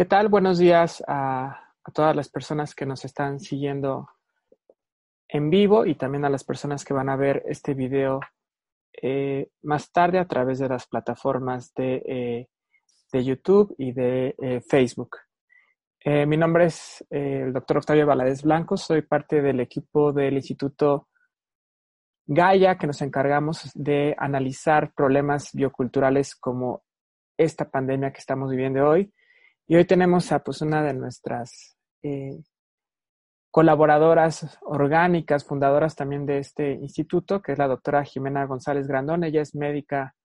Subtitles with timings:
[0.00, 0.28] ¿Qué tal?
[0.28, 4.08] Buenos días a, todas las personas que nos están siguiendo
[5.28, 8.18] en vivo y también a las personas que van a ver este video
[9.02, 12.48] eh, más tarde a través de las plataformas de,
[13.12, 15.18] eh, YouTube y de eh, Facebook.
[16.06, 21.08] mi nombre es el doctor Octavio Valadez Blanco, soy parte del equipo del Instituto
[22.24, 26.84] Gaia que nos encargamos de analizar problemas bioculturales como
[27.36, 29.12] esta pandemia que estamos viviendo hoy
[29.70, 32.42] y hoy tenemos a pues, una de nuestras eh,
[33.52, 39.22] colaboradoras orgánicas, fundadoras también de este instituto, que es la doctora Jimena González Grandón.
[39.22, 40.16] Ella es médica,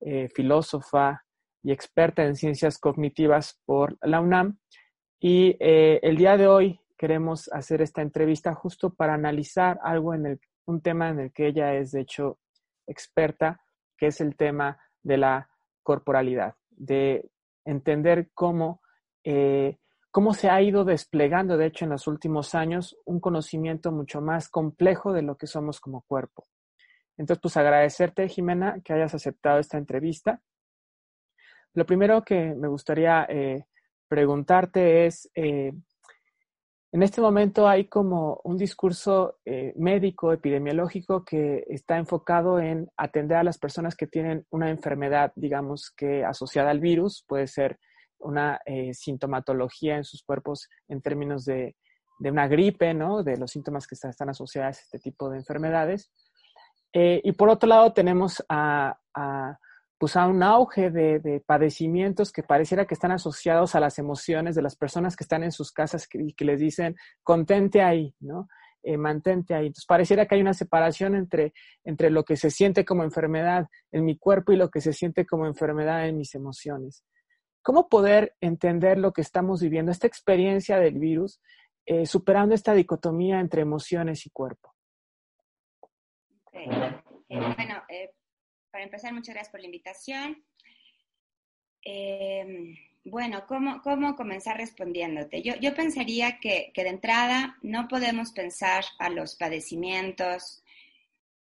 [0.00, 1.24] eh, filósofa
[1.62, 4.58] y experta en ciencias cognitivas por la UNAM.
[5.20, 10.26] Y eh, el día de hoy queremos hacer esta entrevista justo para analizar algo en
[10.26, 12.40] el, un tema en el que ella es de hecho
[12.88, 13.62] experta,
[13.96, 15.50] que es el tema de la
[15.84, 17.30] corporalidad, de
[17.64, 18.80] entender cómo
[19.24, 19.78] eh,
[20.10, 24.48] cómo se ha ido desplegando, de hecho, en los últimos años, un conocimiento mucho más
[24.48, 26.46] complejo de lo que somos como cuerpo.
[27.16, 30.40] Entonces, pues agradecerte, Jimena, que hayas aceptado esta entrevista.
[31.74, 33.64] Lo primero que me gustaría eh,
[34.08, 35.72] preguntarte es, eh,
[36.90, 39.38] en este momento hay como un discurso
[39.76, 45.92] médico, epidemiológico, que está enfocado en atender a las personas que tienen una enfermedad, digamos
[45.94, 47.78] que asociada al virus, puede ser
[48.20, 51.76] una eh, sintomatología en sus cuerpos en términos de,
[52.20, 53.22] una gripe, ¿no?
[53.22, 56.10] De los síntomas que están asociados a este tipo de enfermedades.
[56.92, 58.98] Eh, y por otro lado tenemos a,
[59.98, 64.62] pues a un auge de, padecimientos que pareciera que están asociados a las emociones de
[64.62, 68.48] las personas que están en sus casas y que, les dicen, contente ahí, ¿no?
[68.82, 69.66] Eh, mantente ahí.
[69.66, 71.52] Entonces pareciera que hay una separación entre,
[71.84, 75.26] entre lo que se siente como enfermedad en mi cuerpo y lo que se siente
[75.26, 77.04] como enfermedad en mis emociones.
[77.62, 81.40] ¿Cómo poder entender lo que estamos viviendo, esta experiencia del virus,
[81.86, 84.74] eh, superando esta dicotomía entre emociones y cuerpo?
[86.52, 86.66] Eh,
[87.28, 88.10] bueno, eh,
[88.70, 90.44] para empezar, muchas gracias por la invitación.
[91.82, 92.74] Em,
[93.04, 95.42] bueno, ¿cómo, ¿cómo, comenzar respondiéndote?
[95.42, 100.62] Yo, yo pensaría que, que, de entrada no podemos pensar a los padecimientos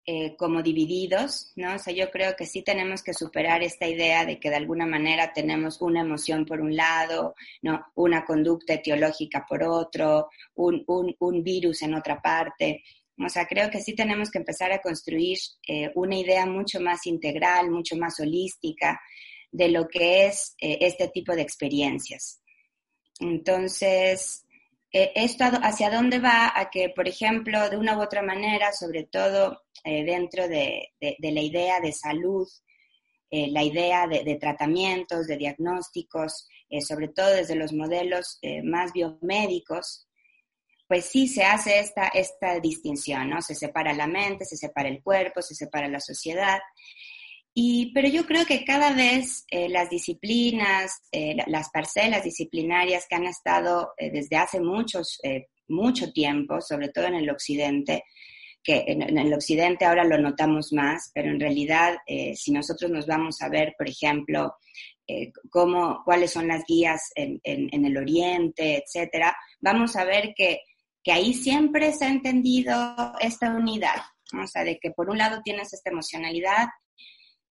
[0.04, 1.76] eh, como divididos, ¿no?
[1.76, 4.84] O sea, yo creo que sí tenemos que superar esta idea de que de alguna
[4.84, 7.86] manera tenemos una emoción por un lado, ¿no?
[7.94, 10.84] Una conducta etiológica por otro, un,
[11.20, 12.82] un, virus en otra parte.
[13.16, 17.06] O sea, creo que sí tenemos que empezar a construir eh, una idea mucho más
[17.06, 19.00] integral, mucho más holística
[19.52, 22.42] de lo que es eh, este tipo de experiencias.
[23.20, 24.46] Entonces,
[24.92, 26.52] eh, ¿esto hacia dónde va?
[26.54, 31.40] A que, por ejemplo, de una u otra manera, sobre todo eh, dentro de, la
[31.40, 32.46] idea de salud,
[33.30, 36.46] eh, la idea de, tratamientos, de diagnósticos,
[36.86, 40.06] sobre todo desde los modelos más biomédicos,
[40.88, 43.40] pues sí se hace esta, esta distinción, ¿no?
[43.40, 46.60] Se separa la mente, se separa el cuerpo, se separa la sociedad.
[47.54, 53.16] Y, pero yo creo que cada vez eh, las disciplinas, eh, las parcelas disciplinarias que
[53.16, 55.20] han estado eh, desde hace muchos,
[55.68, 58.04] mucho tiempo, sobre todo en el occidente,
[58.62, 61.96] que en, el occidente ahora lo notamos más, pero en realidad
[62.34, 64.54] si nosotros nos vamos a ver, por ejemplo,
[65.50, 70.60] cómo, cuáles son las guías en, en, el oriente, etcétera, vamos a ver que,
[71.02, 72.72] que ahí siempre se ha entendido
[73.20, 73.96] esta unidad,
[74.40, 76.68] o sea, de que por un lado tienes esta emocionalidad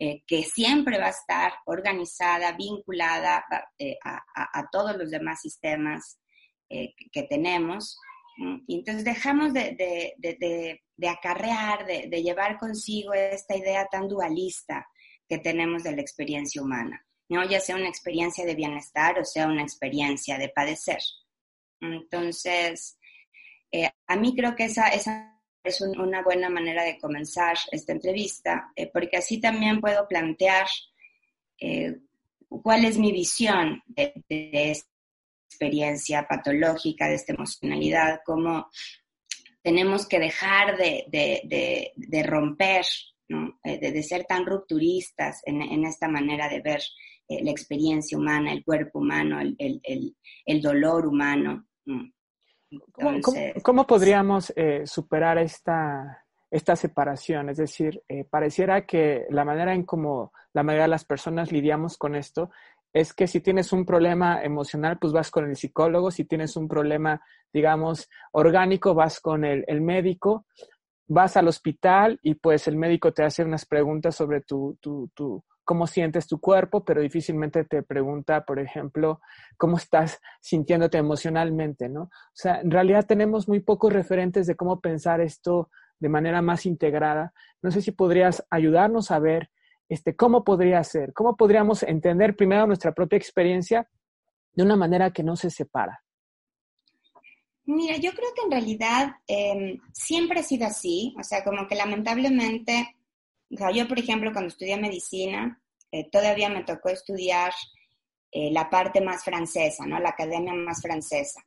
[0.03, 3.45] eh, que siempre va a estar organizada, vinculada
[3.77, 6.17] eh, a, todos los demás sistemas
[6.67, 7.99] eh, que tenemos.
[8.65, 14.87] Y entonces dejamos de, acarrear, de, llevar consigo esta idea tan dualista
[15.29, 17.47] que tenemos de la experiencia humana, ¿no?
[17.47, 21.01] ya sea una experiencia de bienestar o sea una experiencia de padecer.
[21.79, 22.97] Entonces,
[24.07, 28.89] a mí creo que esa, esa es una buena manera de comenzar esta entrevista, eh,
[28.91, 30.67] porque así también puedo plantear
[31.59, 31.97] eh,
[32.47, 34.81] cuál es mi visión de,
[35.49, 38.69] experiencia patológica, de esta emocionalidad, cómo
[39.61, 42.85] tenemos que dejar de, romper,
[43.63, 46.81] eh, de, ser tan rupturistas en, esta manera de ver
[47.27, 51.67] la experiencia humana, el cuerpo humano, el, dolor humano.
[53.63, 57.49] ¿Cómo, podríamos eh, superar esta, esta separación?
[57.49, 62.15] Es decir, pareciera que la manera en cómo la mayoría de las personas lidiamos con
[62.15, 62.51] esto
[62.93, 66.67] es que si tienes un problema emocional, pues vas con el psicólogo, si tienes un
[66.67, 67.21] problema,
[67.53, 70.45] digamos, orgánico, vas con el, médico,
[71.07, 75.43] vas al hospital y pues el médico te hace unas preguntas sobre tu, tu, tu,
[75.63, 79.21] cómo sientes tu cuerpo, pero difícilmente te pregunta, por ejemplo,
[79.57, 82.03] cómo estás sintiéndote emocionalmente, ¿no?
[82.03, 85.69] O sea, en realidad tenemos muy pocos referentes de cómo pensar esto
[85.99, 87.33] de manera más integrada.
[87.61, 89.49] No sé si podrías ayudarnos a ver
[89.91, 91.11] este, ¿cómo podría ser?
[91.11, 93.89] ¿Cómo podríamos entender primero nuestra propia experiencia
[94.53, 96.01] de una manera que no se separa?
[97.65, 101.75] Mira, yo creo que en realidad em, siempre ha sido así, o sea, como que
[101.75, 102.95] lamentablemente,
[103.73, 105.61] yo por ejemplo cuando estudié medicina,
[105.91, 107.53] eh, todavía me tocó estudiar
[108.31, 109.99] eh, la parte más francesa, ¿no?
[109.99, 111.41] La academia más francesa,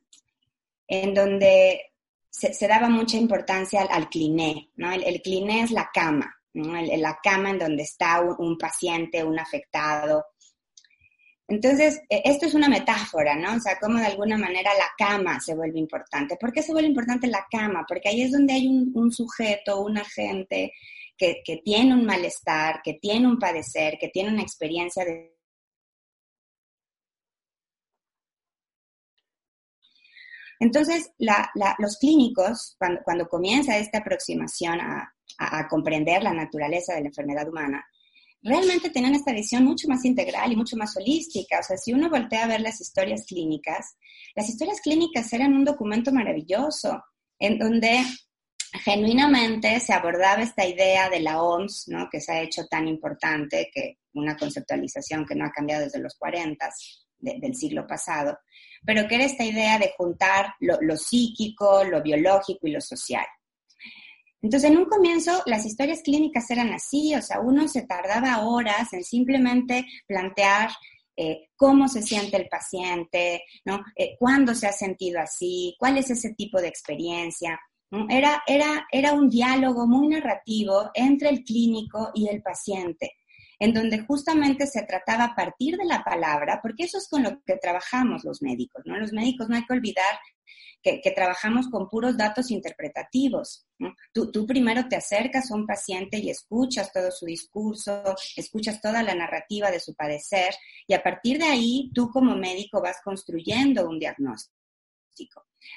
[0.87, 1.93] en donde
[2.29, 4.91] se, daba mucha importancia al, cliné, ¿no?
[4.91, 9.39] El, el cliné es la cama, en la cama en donde está un, paciente, un
[9.39, 10.25] afectado.
[11.47, 13.55] Entonces, e, esto es una metáfora, ¿no?
[13.55, 16.37] O sea, cómo de alguna manera la cama se vuelve importante.
[16.37, 17.85] ¿Por qué se vuelve importante la cama?
[17.87, 20.73] Porque ahí es donde hay un, sujeto, un agente
[21.17, 25.33] que, tiene un malestar, que tiene un padecer, que tiene una experiencia de...
[30.59, 37.07] Entonces, los clínicos, cuando, cuando comienza esta aproximación a, a, comprender la naturaleza de la
[37.07, 37.85] enfermedad humana,
[38.41, 41.59] realmente tenían esta visión mucho más integral y mucho más holística.
[41.59, 43.97] O sea, si uno voltea a ver las historias clínicas,
[44.35, 47.03] las historias clínicas eran un documento maravilloso
[47.39, 48.03] en donde
[48.83, 52.07] genuinamente se abordaba esta idea de la OMS, ¿no?
[52.11, 56.15] que se ha hecho tan importante, que una conceptualización que no ha cambiado desde los
[56.15, 56.69] 40
[57.19, 58.37] del siglo pasado,
[58.85, 63.25] pero que era esta idea de juntar lo psíquico, lo biológico y lo social.
[64.45, 68.93] Entonces, en un comienzo, las historias clínicas eran así, o sea, uno se tardaba horas
[68.93, 70.69] en simplemente plantear
[71.17, 73.83] eh, cómo se siente el paciente, ¿no?
[73.95, 75.75] Eh, ¿Cuándo se ha sentido así?
[75.79, 77.59] ¿Cuál es ese tipo de experiencia?
[78.09, 83.13] Era, era, era un diálogo muy narrativo entre el clínico y el paciente,
[83.59, 87.41] en donde justamente se trataba a partir de la palabra, porque eso es con lo
[87.45, 88.97] que trabajamos los médicos, ¿no?
[88.97, 90.19] Los médicos no hay que olvidar
[91.01, 93.65] que, trabajamos con puros datos interpretativos.
[94.13, 99.01] Tú, tú, primero te acercas a un paciente y escuchas todo su discurso, escuchas toda
[99.01, 100.53] la narrativa de su padecer
[100.87, 104.54] y a partir de ahí tú como médico vas construyendo un diagnóstico.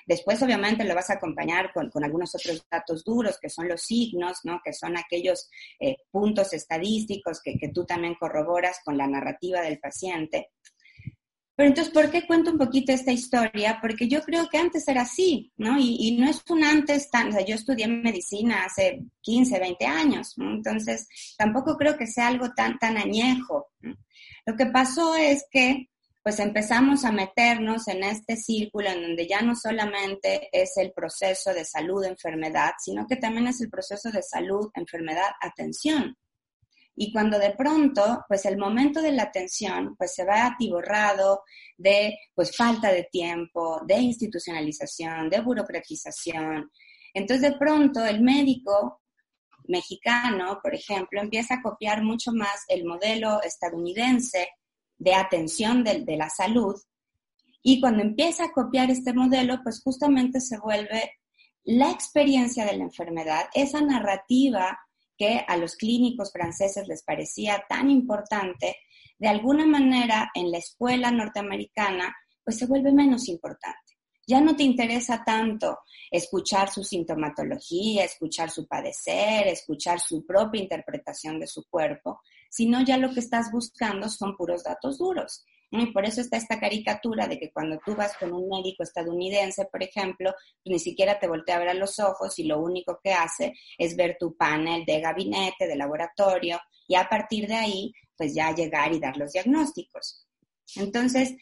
[0.06, 4.38] Después, obviamente, lo vas a acompañar con, algunos otros datos duros, que son los signos,
[4.44, 4.60] ¿no?
[4.64, 5.48] que son aquellos
[5.80, 10.50] eh, puntos estadísticos que, que, tú también corroboras con la narrativa del paciente.
[11.58, 13.80] Pero entonces, ¿por qué cuento un poquito esta historia?
[13.82, 15.76] Porque yo creo que antes era así, ¿no?
[15.76, 20.34] Y, no es un antes tan, o sea, yo estudié medicina hace 15, 20 años,
[20.36, 20.52] ¿no?
[20.52, 23.72] Entonces, tampoco creo que sea algo tan, tan añejo.
[24.46, 25.88] Lo que pasó es que,
[26.22, 31.54] pues empezamos a meternos en este círculo en donde ya no solamente es el proceso
[31.54, 36.16] de salud, enfermedad, sino que también es el proceso de salud, enfermedad, atención.
[37.00, 41.44] Y cuando de pronto, pues el momento de la atención, pues se va atiborrado
[41.76, 46.70] de, pues falta de tiempo, de institucionalización, de burocratización.
[47.14, 49.00] Entonces de pronto el médico
[49.68, 54.48] mexicano, por ejemplo, empieza a copiar mucho más el modelo estadounidense
[54.98, 56.76] de atención de, la salud.
[57.62, 61.12] Y cuando empieza a copiar este modelo, pues justamente se vuelve
[61.64, 64.78] la experiencia de la enfermedad, esa narrativa
[65.16, 68.76] que a los clínicos franceses les parecía tan importante,
[69.18, 72.14] de alguna manera en la escuela norteamericana,
[72.44, 73.98] pues se vuelve menos importante.
[74.26, 75.78] Ya no te interesa tanto
[76.10, 82.96] escuchar su sintomatología, escuchar su padecer, escuchar su propia interpretación de su cuerpo, sino ya
[82.96, 85.44] lo que estás buscando son puros datos duros.
[85.70, 89.66] Y por eso está esta caricatura de que cuando tú vas con un médico estadounidense,
[89.66, 90.32] por ejemplo,
[90.64, 93.52] pues ni siquiera te voltea a ver a los ojos y lo único que hace
[93.76, 98.54] es ver tu panel de gabinete, de laboratorio, y a partir de ahí, pues ya
[98.54, 100.26] llegar y dar los diagnósticos.
[100.76, 101.34] Entonces,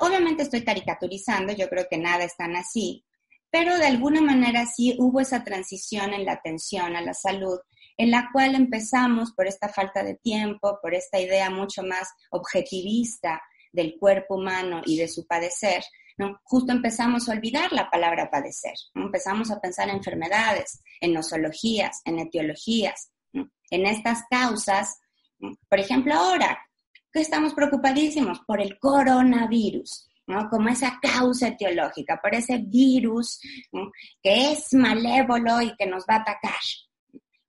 [0.00, 3.04] obviamente estoy caricaturizando, yo creo que nada es tan así,
[3.50, 7.58] pero de alguna manera sí hubo esa transición en la atención a la salud
[7.96, 13.42] en la cual empezamos por esta falta de tiempo, por esta idea mucho más objetivista
[13.72, 15.84] del cuerpo humano y de su padecer,
[16.16, 16.40] ¿no?
[16.44, 22.18] Justo empezamos a olvidar la palabra padecer, empezamos a pensar en enfermedades, en nosologías, en
[22.20, 25.00] etiologías, en estas causas.
[25.68, 26.58] Por ejemplo, ahora
[27.12, 30.48] que estamos preocupadísimos por el coronavirus, ¿no?
[30.48, 33.40] Como esa causa etiológica, por ese virus
[34.22, 36.62] que es malévolo y que nos va a atacar.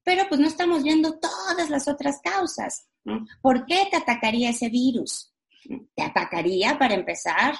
[0.06, 2.88] Pero pues no estamos viendo todas las otras causas.
[3.42, 5.34] ¿Por qué te atacaría ese virus?
[5.96, 7.56] ¿Te atacaría para empezar?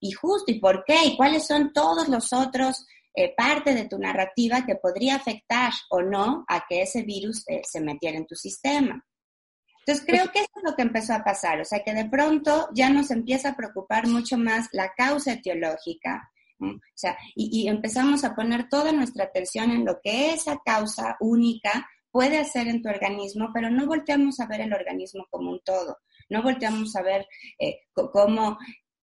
[0.00, 1.04] Y justo, ¿y por qué?
[1.04, 6.02] ¿Y cuáles son todos los otros eh, parte de tu narrativa que podría afectar o
[6.02, 9.02] no a que ese virus eh, se metiera en tu sistema?
[9.86, 12.70] Entonces creo que eso es lo que empezó a pasar, o sea que de pronto
[12.72, 18.34] ya nos empieza a preocupar mucho más la causa etiológica, o sea, y, empezamos a
[18.34, 23.50] poner toda nuestra atención en lo que esa causa única puede hacer en tu organismo,
[23.52, 27.26] pero no volteamos a ver el organismo como un todo, no volteamos a ver
[27.58, 28.56] eh, cómo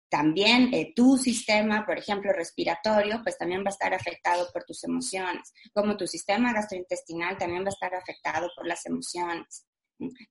[0.09, 4.83] también eh, tu sistema, por ejemplo, respiratorio, pues también va a estar afectado por tus
[4.83, 9.65] emociones, como tu sistema gastrointestinal también va a estar afectado por las emociones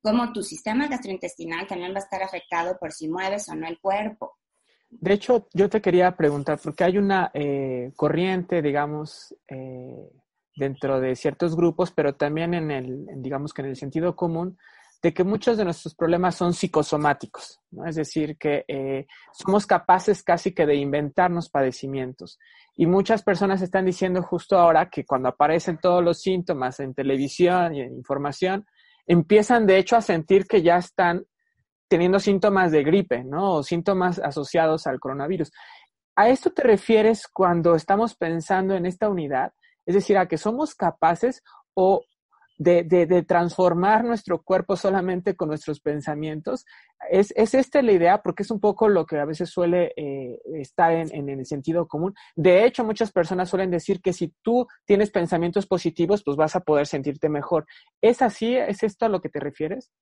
[0.03, 3.79] como tu sistema gastrointestinal también va a estar afectado por si mueves o no el
[3.79, 4.39] cuerpo.
[4.91, 10.11] De hecho, yo te quería preguntar, porque hay una eh, corriente, digamos, eh,
[10.57, 14.57] dentro de ciertos grupos, pero también en el, digamos que en el sentido común,
[15.01, 17.87] de que muchos de nuestros problemas son psicosomáticos, ¿no?
[17.87, 22.39] Es decir, que eh, somos capaces casi que de inventarnos padecimientos.
[22.77, 27.75] Y muchas personas están diciendo justo ahora que cuando aparecen todos los síntomas en televisión
[27.75, 28.67] y en información,
[29.07, 31.25] empiezan de hecho a sentir que ya están
[31.89, 33.55] teniendo síntomas de gripe, ¿no?
[33.55, 35.51] O síntomas asociados al coronavirus.
[36.17, 39.53] ¿A esto te refieres cuando estamos pensando en esta unidad?
[39.87, 41.43] Es decir, a que somos capaces
[41.75, 42.03] o
[42.59, 46.67] de, transformar nuestro cuerpo solamente con nuestros pensamientos.
[47.11, 48.21] ¿Es, ¿Es, esta la idea?
[48.21, 51.87] Porque es un poco lo que a veces suele eh, estar en, en, el sentido
[51.87, 52.15] común.
[52.35, 56.61] De hecho, muchas personas suelen decir que si tú tienes pensamientos positivos, pues vas a
[56.61, 57.67] poder sentirte mejor.
[58.03, 58.57] ¿Es así?
[58.57, 59.93] ¿Es esto a lo que te refieres?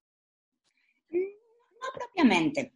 [1.86, 2.72] No propiamente.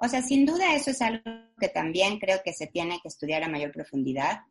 [0.00, 1.22] O sea, sin duda eso es algo
[1.58, 4.42] que también creo que se tiene que estudiar a mayor profundidad.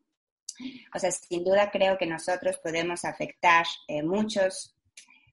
[0.93, 4.75] O sea, sin duda creo que nosotros podemos afectar eh, muchos,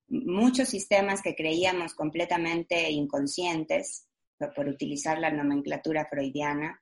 [0.08, 4.06] muchos sistemas que creíamos completamente inconscientes,
[4.54, 6.80] por, utilizar la nomenclatura freudiana,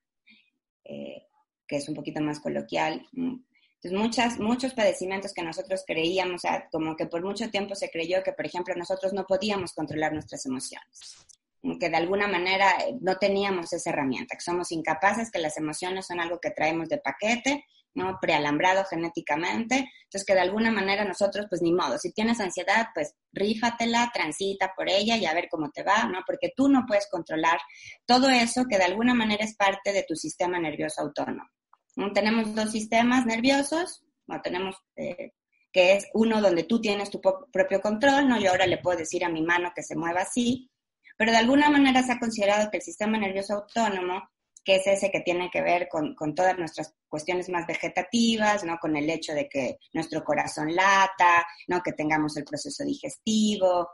[0.85, 1.27] eh,
[1.67, 3.07] que es un poquito más coloquial.
[3.13, 8.33] Entonces, muchas, muchos padecimientos que nosotros creíamos, como que por mucho tiempo se creyó que,
[8.33, 11.27] por ejemplo, nosotros no podíamos controlar nuestras emociones
[11.79, 16.07] que de alguna manera eh, no teníamos esa herramienta, que somos incapaces, que las emociones
[16.07, 17.65] son algo que traemos de paquete
[17.95, 18.19] ¿no?
[18.21, 23.15] Prealambrado genéticamente, entonces que de alguna manera nosotros, pues ni modo, si tienes ansiedad, pues
[23.33, 26.21] rífatela, transita por ella y a ver cómo te va, ¿no?
[26.27, 27.59] Porque tú no puedes controlar
[28.07, 31.49] todo eso que de alguna manera es parte de tu sistema nervioso autónomo.
[32.15, 34.77] Tenemos dos sistemas nerviosos, no tenemos...
[34.97, 35.33] Eh,
[35.75, 38.39] que es uno donde tú tienes tu propio control, ¿no?
[38.39, 40.71] Yo ahora le puedo decir a mi mano que se mueva así,
[41.23, 44.29] pero de alguna manera se ha considerado que el sistema nervioso autónomo
[44.65, 48.77] que es ese que tiene que ver con, todas nuestras cuestiones más vegetativas, ¿no?
[48.79, 51.81] Con el hecho de que nuestro corazón lata, ¿no?
[51.81, 53.89] Que tengamos el proceso digestivo,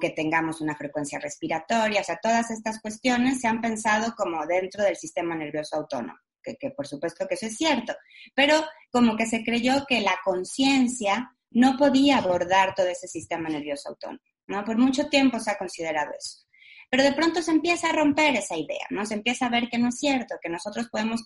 [0.00, 4.84] que tengamos una frecuencia respiratoria, o sea, todas estas cuestiones se han pensado como dentro
[4.84, 7.96] del sistema nervioso autónomo, que, que por supuesto que eso es cierto,
[8.32, 13.88] pero como que se creyó que la conciencia no podía abordar todo ese sistema nervioso
[13.88, 14.64] autónomo, ¿no?
[14.64, 16.46] Por mucho tiempo se ha considerado eso.
[16.90, 19.06] Pero de pronto se empieza a romper esa idea, ¿no?
[19.06, 21.22] Se empieza a ver que no es cierto, que nosotros podemos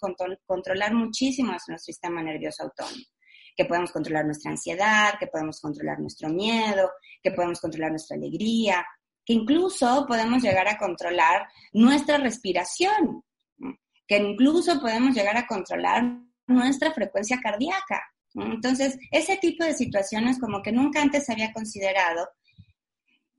[0.47, 3.03] controlar muchísimo nuestro sistema nervioso autónomo,
[3.57, 6.91] que podemos controlar nuestra ansiedad, que podemos controlar nuestro miedo,
[7.23, 8.87] que podemos controlar nuestra alegría,
[9.25, 13.25] que incluso podemos llegar a controlar nuestra respiración,
[14.07, 16.05] que incluso podemos llegar a controlar
[16.47, 18.03] nuestra frecuencia cardíaca.
[18.35, 22.29] Entonces, ese tipo de situaciones como que nunca antes se había considerado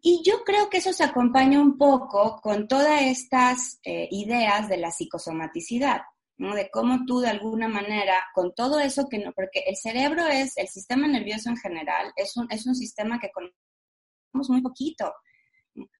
[0.02, 4.78] y yo creo que eso se acompaña un poco con todas estas eh, ideas de
[4.78, 6.02] la psicosomaticidad,
[6.38, 6.54] ¿no?
[6.54, 10.58] De cómo tú de alguna manera, con todo eso que no, porque el cerebro es,
[10.58, 15.12] el sistema nervioso en general, es un, es un sistema que conocemos muy poquito.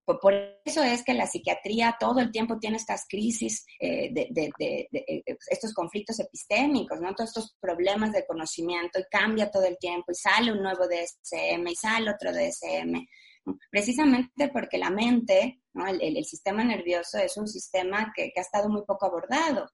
[0.06, 0.34] Por,
[0.64, 4.88] eso es que la psiquiatría todo el tiempo tiene estas crisis, eh, de, de, de,
[4.92, 7.12] eh, estos conflictos epistémicos, ¿no?
[7.14, 11.66] Todos estos problemas de conocimiento y cambia todo el tiempo y sale un nuevo DSM
[11.66, 13.04] y sale otro DSM
[13.70, 15.60] precisamente porque la mente,
[16.00, 19.70] el, sistema nervioso es un sistema que, ha estado muy poco abordado.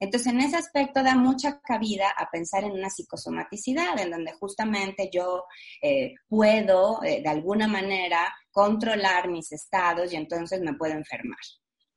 [0.00, 5.08] Entonces, en ese aspecto da mucha cabida a pensar en una psicosomaticidad, en donde justamente
[5.12, 5.44] yo
[5.80, 11.38] eh, puedo, eh, de alguna manera, controlar mis estados y entonces me puedo enfermar.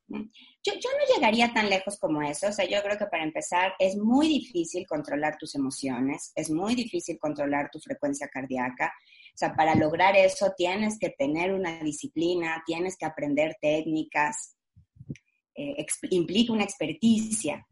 [0.09, 3.73] Yo, yo, no llegaría tan lejos como eso, o sea, yo creo que para empezar
[3.77, 8.93] es muy difícil controlar tus emociones, es muy difícil controlar tu frecuencia cardíaca,
[9.37, 14.57] sea, para lograr eso tienes que tener una disciplina, tienes que aprender técnicas,
[15.59, 17.65] eh, implica una experticia.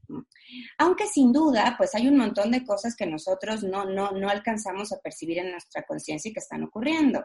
[0.79, 4.91] Aunque sin duda, pues hay un montón de cosas que nosotros no, no, no alcanzamos
[4.91, 7.23] a percibir en nuestra conciencia y que están ocurriendo.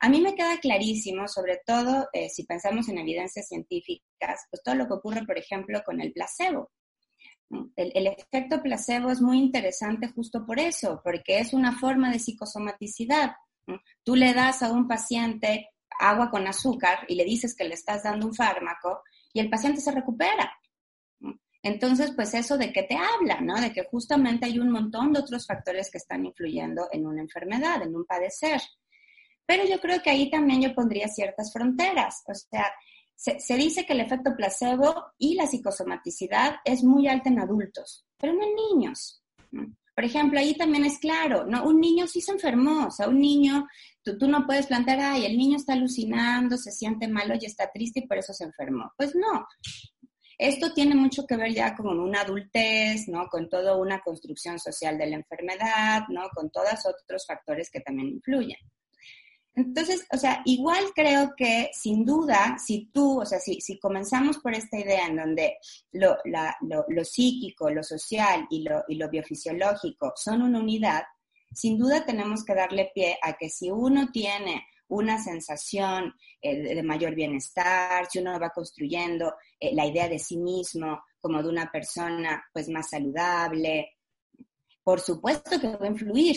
[0.00, 4.76] A mí me queda clarísimo, sobre todo eh, si pensamos en evidencias científicas, pues todo
[4.76, 6.70] lo que ocurre, por ejemplo, con el placebo.
[7.76, 12.18] El, el, efecto placebo es muy interesante justo por eso, porque es una forma de
[12.18, 13.32] psicosomaticidad.
[14.02, 15.70] Tú le das a un paciente
[16.00, 19.80] agua con azúcar y le dices que le estás dando un fármaco y el paciente
[19.80, 20.52] se recupera.
[21.62, 23.60] Entonces, pues eso de qué te habla, ¿no?
[23.60, 27.82] De que justamente hay un montón de otros factores que están influyendo en una enfermedad,
[27.82, 28.60] en un padecer.
[29.44, 32.22] Pero yo creo que ahí también yo pondría ciertas fronteras.
[32.28, 32.70] O sea,
[33.14, 38.06] se, se dice que el efecto placebo y la psicosomaticidad es muy alta en adultos,
[38.16, 39.22] pero no en niños.
[39.98, 41.64] Por ejemplo, ahí también es claro, ¿no?
[41.64, 43.66] Un niño sí se enfermó, o sea, un niño,
[44.00, 47.68] tú, tú no puedes plantear, ay, el niño está alucinando, se siente malo y está
[47.72, 48.92] triste y por eso se enfermó.
[48.96, 49.48] Pues no.
[50.38, 53.26] Esto tiene mucho que ver ya con una adultez, ¿no?
[53.26, 56.28] Con toda una construcción social de la enfermedad, ¿no?
[56.32, 58.58] Con todos otros factores que también influyen.
[59.58, 64.38] Entonces, o sea, igual creo que sin duda, si tú, o sea, si, si comenzamos
[64.38, 65.58] por esta idea en donde
[65.90, 71.02] lo, lo, psíquico, lo social y lo, y lo biofisiológico son una unidad,
[71.52, 76.82] sin duda tenemos que darle pie a que si uno tiene una sensación eh, de
[76.84, 81.68] mayor bienestar, si uno va construyendo eh, la idea de sí mismo como de una
[81.68, 83.96] persona pues más saludable,
[84.84, 86.36] por supuesto que va a influir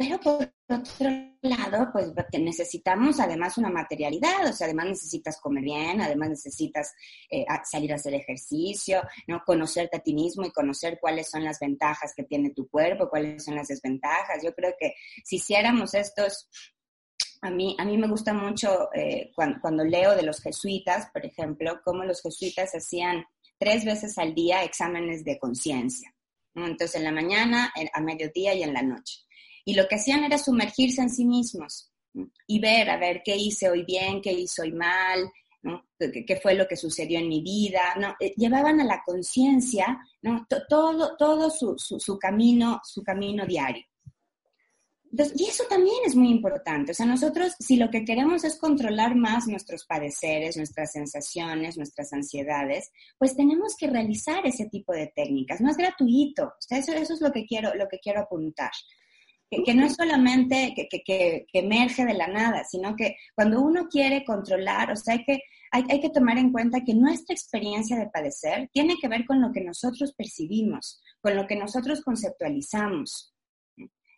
[0.00, 1.10] pero por otro
[1.42, 6.92] lado, pues necesitamos además una materialidad, o sea, además necesitas comer bien, además necesitas
[7.30, 9.42] eh, salir a hacer ejercicio, ¿no?
[9.44, 13.44] Conocerte a ti mismo y conocer cuáles son las ventajas que tiene tu cuerpo, cuáles
[13.44, 14.42] son las desventajas.
[14.42, 16.48] Yo creo que si hiciéramos estos
[17.42, 21.24] a mí, a mí me gusta mucho eh, cuando, cuando, leo de los jesuitas, por
[21.24, 23.24] ejemplo, cómo los jesuitas hacían
[23.58, 26.14] tres veces al día exámenes de conciencia.
[26.54, 29.20] Entonces, en la mañana, a mediodía y en la noche.
[29.64, 31.90] Y lo que hacían era sumergirse en sí mismos
[32.46, 35.30] y ver, a ver, qué hice hoy bien, qué hice hoy mal,
[35.98, 38.14] ¿Qué, fue lo que sucedió en mi vida, ¿no?
[38.18, 40.46] Eh, llevaban a la conciencia ¿no?
[40.68, 43.84] todo, todo su, su, camino, su camino diario.
[45.12, 46.92] y eso también es muy importante.
[46.92, 52.10] O sea, nosotros, si lo que queremos es controlar más nuestros padeceres, nuestras sensaciones, nuestras
[52.14, 55.60] ansiedades, pues tenemos que realizar ese tipo de técnicas.
[55.60, 56.44] No es gratuito.
[56.44, 58.70] O sea, eso, eso es lo que quiero, lo que quiero apuntar
[59.50, 64.24] que, no es solamente que, que, emerge de la nada, sino que cuando uno quiere
[64.24, 68.08] controlar, o sea, hay que, hay, hay, que tomar en cuenta que nuestra experiencia de
[68.08, 73.34] padecer tiene que ver con lo que nosotros percibimos, con lo que nosotros conceptualizamos.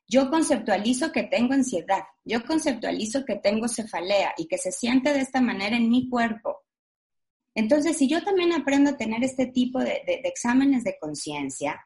[0.07, 5.21] Yo conceptualizo que tengo ansiedad, yo conceptualizo que tengo cefalea y que se siente de
[5.21, 6.59] esta manera en mi cuerpo.
[7.55, 11.83] Entonces, si yo también aprendo a tener este tipo de, de exámenes de conciencia,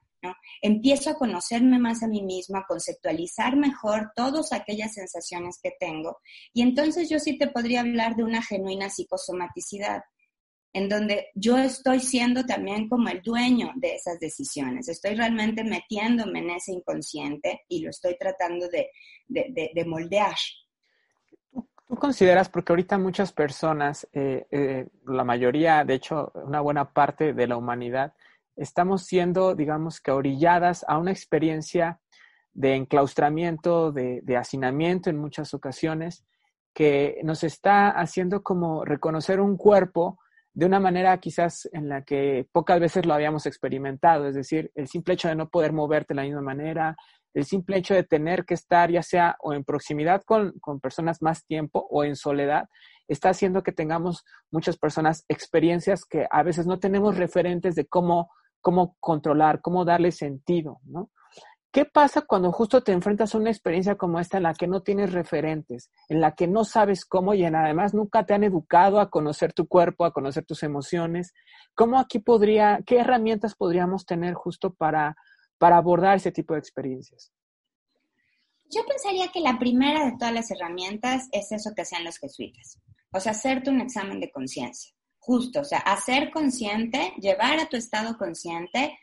[0.61, 6.19] Empiezo a conocerme más a mí misma, a conceptualizar mejor todas aquellas sensaciones que tengo
[6.53, 10.03] y entonces yo sí te podría hablar de una genuina psicosomaticidad
[10.77, 16.41] en donde yo estoy siendo también como el dueño de esas decisiones, estoy realmente metiéndome
[16.41, 18.91] en ese inconsciente y lo estoy tratando de,
[19.87, 20.37] moldear.
[21.51, 27.33] ¿Tú consideras, porque ahorita muchas personas, eh, eh, la mayoría, de hecho, una buena parte
[27.33, 28.13] de la humanidad,
[28.57, 32.01] estamos siendo, digamos que, orilladas a una experiencia
[32.53, 36.25] de enclaustramiento, de, hacinamiento en muchas ocasiones,
[36.75, 40.19] que nos está haciendo como reconocer un cuerpo
[40.55, 44.89] de una manera quizás en la que pocas veces lo habíamos experimentado, es decir, el
[44.89, 46.97] simple hecho de no poder moverte de la misma manera,
[47.35, 51.21] el simple hecho de tener que estar ya sea o en proximidad con, con personas
[51.21, 52.71] más tiempo o en soledad,
[53.07, 58.31] está haciendo que tengamos muchas personas experiencias que a veces no tenemos referentes de cómo
[58.61, 61.11] cómo controlar, cómo darle sentido, ¿no?
[61.77, 64.81] ¿Qué pasa cuando justo te enfrentas a una experiencia como esta en la que no
[64.81, 69.11] tienes referentes, en la que no sabes cómo y además nunca te han educado a
[69.11, 71.35] conocer tu cuerpo, a conocer tus emociones?
[71.75, 75.17] ¿Cómo aquí podría, qué herramientas podríamos tener justo para,
[75.59, 77.31] para abordar ese tipo de experiencias?
[78.71, 82.81] Yo pensaría que la primera de todas las herramientas es eso que hacían los jesuitas,
[83.13, 84.96] o sea, hacerte un examen de conciencia
[85.27, 88.97] justo, o sea, hacer consciente, llevar a tu estado consciente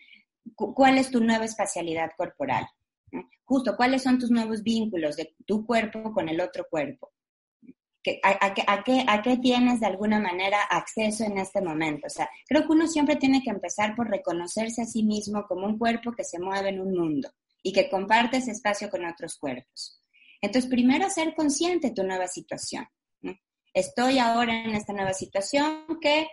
[0.55, 2.65] cuál es tu nueva espacialidad corporal,
[3.43, 7.11] justo cuáles son tus nuevos vínculos de tu cuerpo con el otro cuerpo.
[8.23, 12.07] a, qué, a, qué, tienes de alguna manera acceso en este momento.
[12.07, 15.67] O sea, creo que uno siempre tiene que empezar por reconocerse a sí mismo como
[15.67, 17.29] un cuerpo que se mueve en un mundo
[17.61, 20.01] y que comparte ese espacio con otros cuerpos.
[20.41, 22.87] Entonces, primero ser consciente de tu nueva situación.
[23.73, 26.27] Estoy ahora en esta nueva situación que,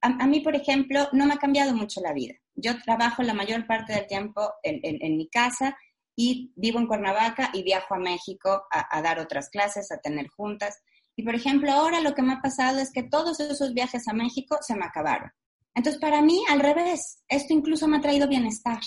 [0.00, 2.34] a, mí, por ejemplo, no me ha cambiado mucho la vida.
[2.54, 5.76] Yo trabajo la mayor parte del tiempo en, mi casa
[6.16, 10.28] y vivo en Cuernavaca y viajo a México a, a dar otras clases, a tener
[10.28, 10.78] juntas.
[11.14, 14.14] Y por ejemplo, ahora lo que me ha pasado es que todos esos viajes a
[14.14, 15.30] México se me acabaron.
[15.74, 18.80] Entonces, para mí, al revés, esto incluso me ha traído bienestar.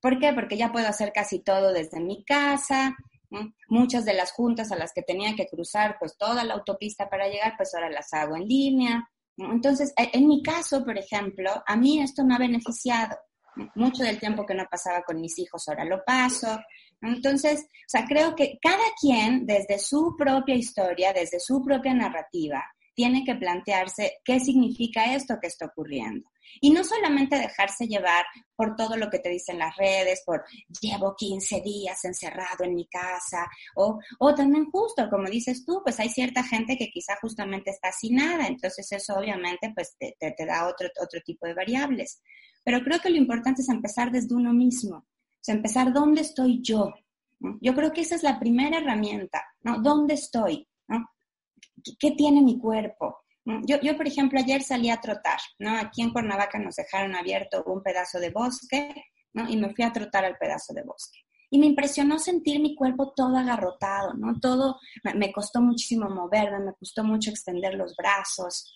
[0.00, 0.32] ¿Por qué?
[0.34, 2.94] Porque ya puedo hacer casi todo desde mi casa.
[3.68, 7.28] Muchas de las juntas a las que tenía que cruzar, pues toda la autopista para
[7.28, 9.08] llegar, pues ahora las hago en línea.
[9.36, 13.16] Entonces, e, en mi caso, por ejemplo, a mí esto me ha beneficiado.
[13.74, 16.58] Mucho del tiempo que no pasaba con mis hijos ahora lo paso.
[17.02, 22.64] Entonces, o sea, creo que cada quien, desde su propia historia, desde su propia narrativa,
[22.94, 26.28] tiene que plantearse qué significa esto que está ocurriendo.
[26.60, 28.24] Y no solamente dejarse llevar
[28.56, 30.44] por todo lo que te dicen las redes, por
[30.80, 35.98] llevo 15 días encerrado en mi casa, o, o también justo, como dices tú, pues
[36.00, 40.46] hay cierta gente que quizá justamente está sin nada, entonces eso obviamente pues te, te
[40.46, 42.22] da otro, otro tipo de variables.
[42.64, 46.60] Pero creo que lo importante es empezar desde uno mismo, o sea, empezar dónde estoy
[46.62, 46.92] yo.
[47.60, 49.80] Yo creo que esa es la primera herramienta, ¿no?
[49.80, 50.68] ¿Dónde estoy?
[51.98, 53.19] ¿Qué tiene mi cuerpo?
[53.44, 55.76] Yo, yo, por ejemplo, ayer salí a trotar, ¿no?
[55.76, 58.94] Aquí en Cuernavaca nos dejaron abierto un pedazo de bosque,
[59.32, 59.48] ¿no?
[59.48, 61.20] Y me fui a trotar al pedazo de bosque.
[61.50, 64.38] Y me impresionó sentir mi cuerpo todo agarrotado, ¿no?
[64.38, 64.78] Todo,
[65.14, 68.74] me costó muchísimo moverme, me costó mucho extender los brazos,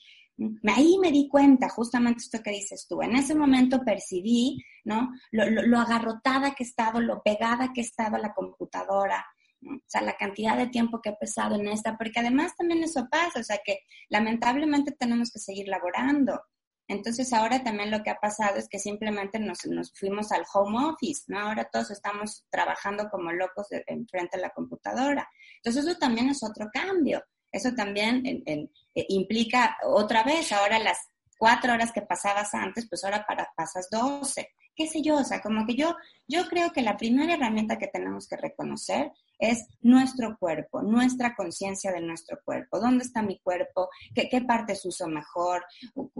[0.66, 5.12] Ahí me di cuenta, justamente esto que dices tú, en ese momento percibí, ¿no?
[5.30, 9.24] Lo, agarrotada que he estado, lo pegada que he estado a la computadora,
[9.66, 13.08] o sea, la cantidad de tiempo que he pesado en esta, porque además también eso
[13.10, 16.42] pasa, o sea, que lamentablemente tenemos que seguir laborando.
[16.86, 20.86] Entonces ahora también lo que ha pasado es que simplemente nos, nos fuimos al home
[20.86, 21.38] office, ¿no?
[21.38, 25.26] Ahora todos estamos trabajando como locos enfrente de la computadora.
[25.56, 27.24] Entonces eso también es otro cambio.
[27.50, 28.68] Eso también eh,
[29.08, 30.98] implica otra vez, ahora las
[31.38, 34.50] cuatro horas que pasabas antes, pues ahora para, pasas doce.
[34.74, 35.94] Qué sé yo, o sea, como que yo,
[36.26, 41.92] yo creo que la primera herramienta que tenemos que reconocer es nuestro cuerpo, nuestra conciencia
[41.92, 42.80] de nuestro cuerpo.
[42.80, 43.88] ¿Dónde está mi cuerpo?
[44.14, 45.64] ¿Qué, qué partes uso mejor?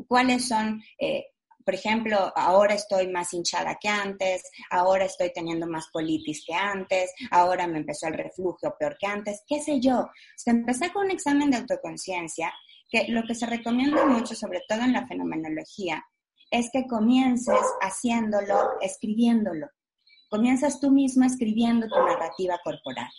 [0.07, 1.25] ¿Cuáles son eh,
[1.65, 7.13] por ejemplo, ahora estoy más hinchada que antes, ahora estoy teniendo más colitis que antes,
[7.31, 10.11] ahora me empezó el reflujo peor que antes, qué sé yo.
[10.37, 12.53] Se empecé con un examen de autoconciencia,
[12.91, 16.05] que lo que se recomienda mucho, sobre todo en la fenomenología,
[16.55, 19.69] es que comiences haciéndolo, escribiéndolo.
[20.31, 23.11] Comienzas tú mismo escribiendo tu narrativa corporal.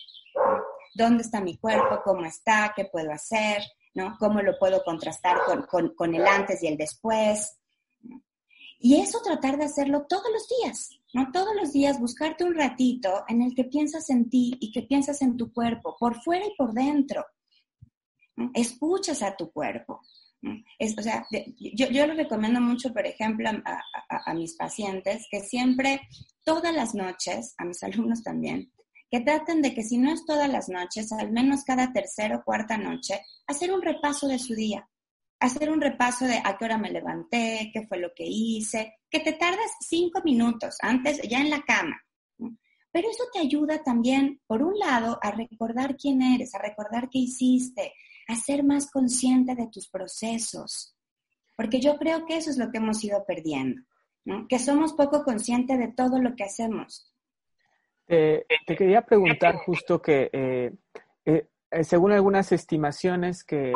[0.93, 1.99] ¿Dónde está mi cuerpo?
[2.03, 2.71] ¿Cómo está?
[2.73, 3.61] ¿Qué puedo hacer?
[3.93, 4.15] ¿no?
[4.19, 7.57] ¿Cómo lo puedo contrastar con, el antes y el después?
[8.79, 11.31] Y eso tratar de hacerlo todos los días, ¿no?
[11.31, 15.21] Todos los días buscarte un ratito en el que piensas en ti y que piensas
[15.21, 17.25] en tu cuerpo, por fuera y por dentro.
[18.53, 20.01] Escuchas a tu cuerpo.
[20.79, 21.25] Es, o sea,
[21.57, 26.01] yo, yo lo recomiendo mucho, por ejemplo, a, a, mis pacientes que siempre,
[26.43, 28.71] todas las noches, a mis alumnos también,
[29.09, 32.43] que traten de que si no es todas las noches, al menos cada tercera o
[32.43, 34.87] cuarta noche, hacer un repaso de su día
[35.39, 39.19] hacer un repaso de a qué hora me levanté, qué fue lo que hice, que
[39.19, 42.01] te tardas cinco minutos antes, ya en la cama.
[42.91, 47.19] Pero eso te ayuda también, por un lado, a recordar quién eres, a recordar qué
[47.19, 47.93] hiciste,
[48.27, 50.95] a ser más consciente de tus procesos.
[51.55, 53.81] Porque yo creo que eso es lo que hemos ido perdiendo,
[54.49, 57.13] que somos poco conscientes de todo lo que hacemos.
[58.07, 60.73] te quería preguntar justo que eh,
[61.25, 63.73] eh, eh, según algunas estimaciones que,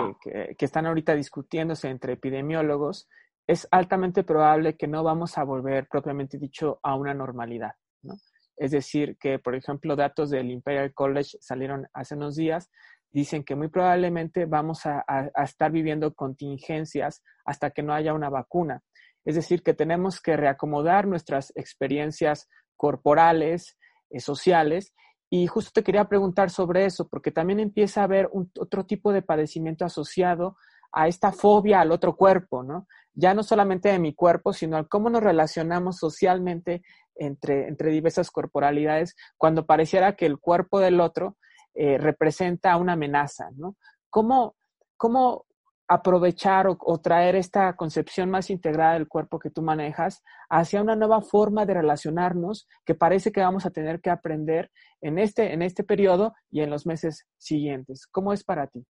[0.57, 3.09] están ahorita discutiéndose entre epidemiólogos,
[3.45, 7.71] es altamente probable que no vamos a volver propiamente dicho a una normalidad.
[8.03, 8.15] ¿no?
[8.55, 12.69] Es decir, que, por ejemplo, datos del Imperial College salieron hace unos días,
[13.11, 15.03] dicen que muy probablemente vamos a,
[15.43, 18.81] estar viviendo contingencias hasta que no haya una vacuna.
[19.25, 23.77] Es decir, que tenemos que reacomodar nuestras experiencias corporales,
[24.09, 24.93] eh, sociales,
[25.29, 29.21] y justo te quería preguntar sobre eso, porque también empieza a haber otro tipo de
[29.21, 30.57] padecimiento asociado
[30.91, 32.87] a esta fobia al otro cuerpo, ¿no?
[33.13, 36.81] Ya no solamente de mi cuerpo, sino al cómo nos relacionamos socialmente
[37.15, 41.37] entre, entre diversas corporalidades, cuando pareciera que el cuerpo del otro
[41.73, 43.75] eh, representa una amenaza, ¿no?
[44.09, 44.55] ¿Cómo,
[44.97, 45.45] cómo
[45.87, 51.21] aprovechar o, traer esta concepción más integrada del cuerpo que tú manejas hacia una nueva
[51.21, 54.69] forma de relacionarnos que parece que vamos a tener que aprender
[55.01, 58.05] en este, en este periodo y en los meses siguientes.
[58.05, 58.85] ¿Cómo es para ti?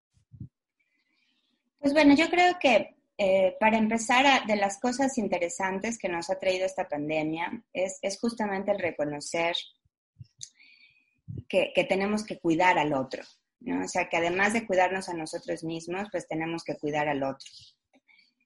[1.79, 6.37] Pues bueno, yo creo que eh, para empezar, de las cosas interesantes que nos ha
[6.37, 9.55] traído esta pandemia es, justamente el reconocer
[11.47, 13.23] que, tenemos que cuidar al otro,
[13.59, 13.83] ¿no?
[13.83, 17.49] O sea, que además de cuidarnos a nosotros mismos, pues tenemos que cuidar al otro.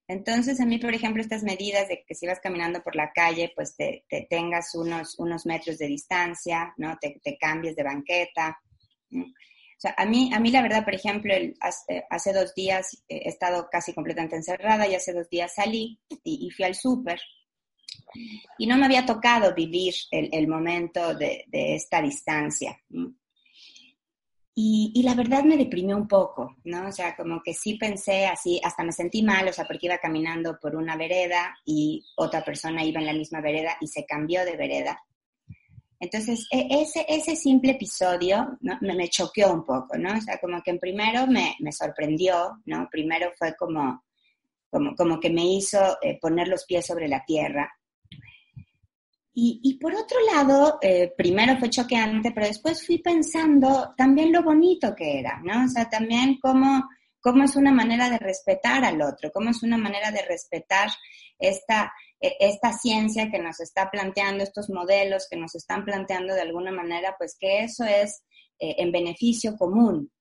[0.08, 3.54] Entonces, a mí, por ejemplo, estas medidas de que si vas caminando por la calle,
[3.56, 6.98] pues te, tengas unos, unos metros de distancia, ¿no?
[7.00, 8.60] Te, cambies de banqueta.
[9.14, 9.24] O
[9.78, 13.94] sea, a mí, a mí la verdad, por ejemplo, hace, dos días he estado casi
[13.94, 17.22] completamente encerrada y hace dos días salí y, fui al súper.
[18.58, 22.78] Y no me había tocado vivir el, momento de, esta distancia.
[24.54, 26.88] Y, la verdad me deprimió un poco, ¿no?
[26.88, 29.98] O sea, como que sí pensé así, hasta me sentí mal, o sea, porque iba
[29.98, 34.44] caminando por una vereda y otra persona iba en la misma vereda y se cambió
[34.46, 35.02] de vereda.
[36.02, 38.78] Entonces, e, ese, ese simple episodio ¿no?
[38.82, 40.18] me, me, choqueó un poco, ¿no?
[40.18, 42.90] O sea, como que en primero me, me sorprendió, ¿no?
[42.92, 44.04] Primero fue como,
[44.72, 47.72] como, como que me hizo eh, poner los pies sobre la tierra.
[49.34, 54.44] Y, y por otro lado, eh, primero fue choqueante, pero después fui pensando también lo
[54.44, 55.66] bonito que era, ¿no?
[55.66, 56.84] O sea, también cómo,
[57.22, 60.90] cómo es una manera de respetar al otro, cómo es una manera de respetar
[61.40, 66.42] esta, e, esta ciencia que nos está planteando, estos modelos que nos están planteando de
[66.42, 68.24] alguna manera, pues que eso es
[68.60, 70.12] eh, en beneficio común.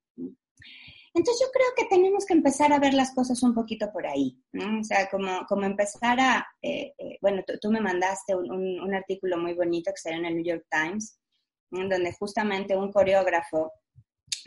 [1.12, 4.40] Entonces yo creo que tenemos que empezar a ver las cosas un poquito por ahí,
[4.52, 4.80] ¿no?
[4.80, 9.36] O sea, como, como empezar a, eh, eh, bueno, tú, me mandaste un, un, artículo
[9.36, 11.18] muy bonito que salió en el New York Times,
[11.70, 13.72] donde justamente un coreógrafo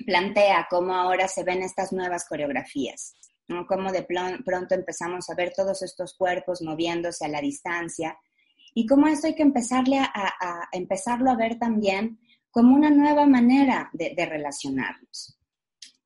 [0.05, 3.15] plantea cómo ahora se ven estas nuevas coreografías.
[3.47, 3.65] ¿no?
[3.67, 8.17] Cómo de pronto empezamos a ver todos estos cuerpos moviéndose a la distancia
[8.73, 12.19] y cómo esto hay que empezarle a, empezarlo a ver también
[12.51, 15.37] como una nueva manera de, relacionarnos.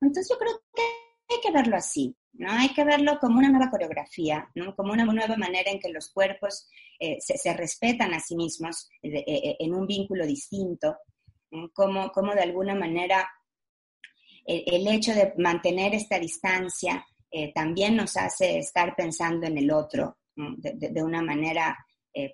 [0.00, 0.82] Entonces yo creo que
[1.28, 2.50] hay que verlo así, ¿no?
[2.50, 4.50] Hay que verlo como una nueva coreografía.
[4.76, 6.68] Como una nueva manera en que los cuerpos
[7.00, 10.96] eh, se, respetan a sí mismos eh, eh, en un vínculo distinto,
[11.72, 13.26] como, como de alguna manera
[14.44, 17.06] el hecho de mantener esta distancia
[17.54, 21.76] también nos hace estar pensando en el otro de, una manera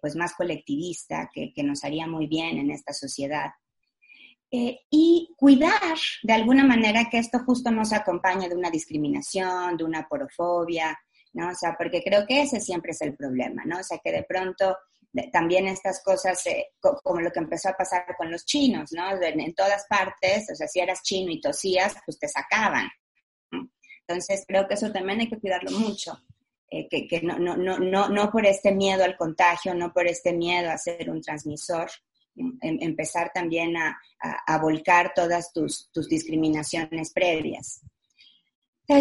[0.00, 3.50] pues más colectivista que, nos haría muy bien en esta sociedad.
[4.50, 9.76] Eh, y cuidar de alguna manera que esto justo no se acompañe de una discriminación,
[9.76, 10.96] de una porofobia,
[11.32, 11.48] ¿no?
[11.48, 13.80] O sea, porque creo que ese siempre es el problema, ¿no?
[13.80, 14.76] O sea, que de pronto
[15.32, 16.42] también estas cosas,
[16.80, 19.10] como lo que empezó a pasar con los chinos, ¿no?
[19.22, 22.88] En, en, todas partes, o sea, si eras chino y tosías, pues te sacaban,
[24.06, 26.18] entonces, creo que eso también hay que cuidarlo mucho,
[26.70, 30.70] eh, que, no, no, no, no, por este miedo al contagio, no por este miedo
[30.70, 31.90] a ser un transmisor,
[32.36, 33.96] em, em, empezar también a,
[34.60, 37.82] volcar todas tus, discriminaciones previas.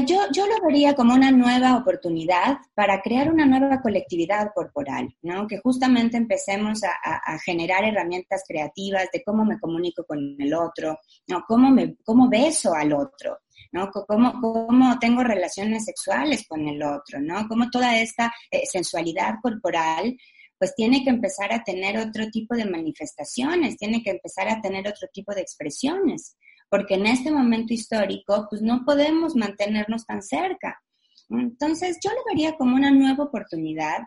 [0.06, 5.48] yo, yo lo vería como una nueva oportunidad para crear una nueva colectividad corporal, ¿no?
[5.48, 11.43] Que justamente empecemos a, generar herramientas creativas de cómo me comunico con el otro, ¿no?
[11.48, 13.39] Cómo, me, cómo beso al otro,
[13.72, 13.89] ¿no?
[13.91, 17.48] Cómo, cómo tengo relaciones sexuales con el otro, ¿no?
[17.48, 20.15] Cómo toda esta eh, sensualidad corporal
[20.63, 24.88] pues tiene que empezar a tener otro tipo de manifestaciones, tiene que empezar a tener
[24.88, 26.38] otro tipo de expresiones,
[26.69, 30.82] porque en este momento histórico pues no podemos mantenernos tan cerca.
[31.30, 34.04] Entonces yo lo vería como una nueva oportunidad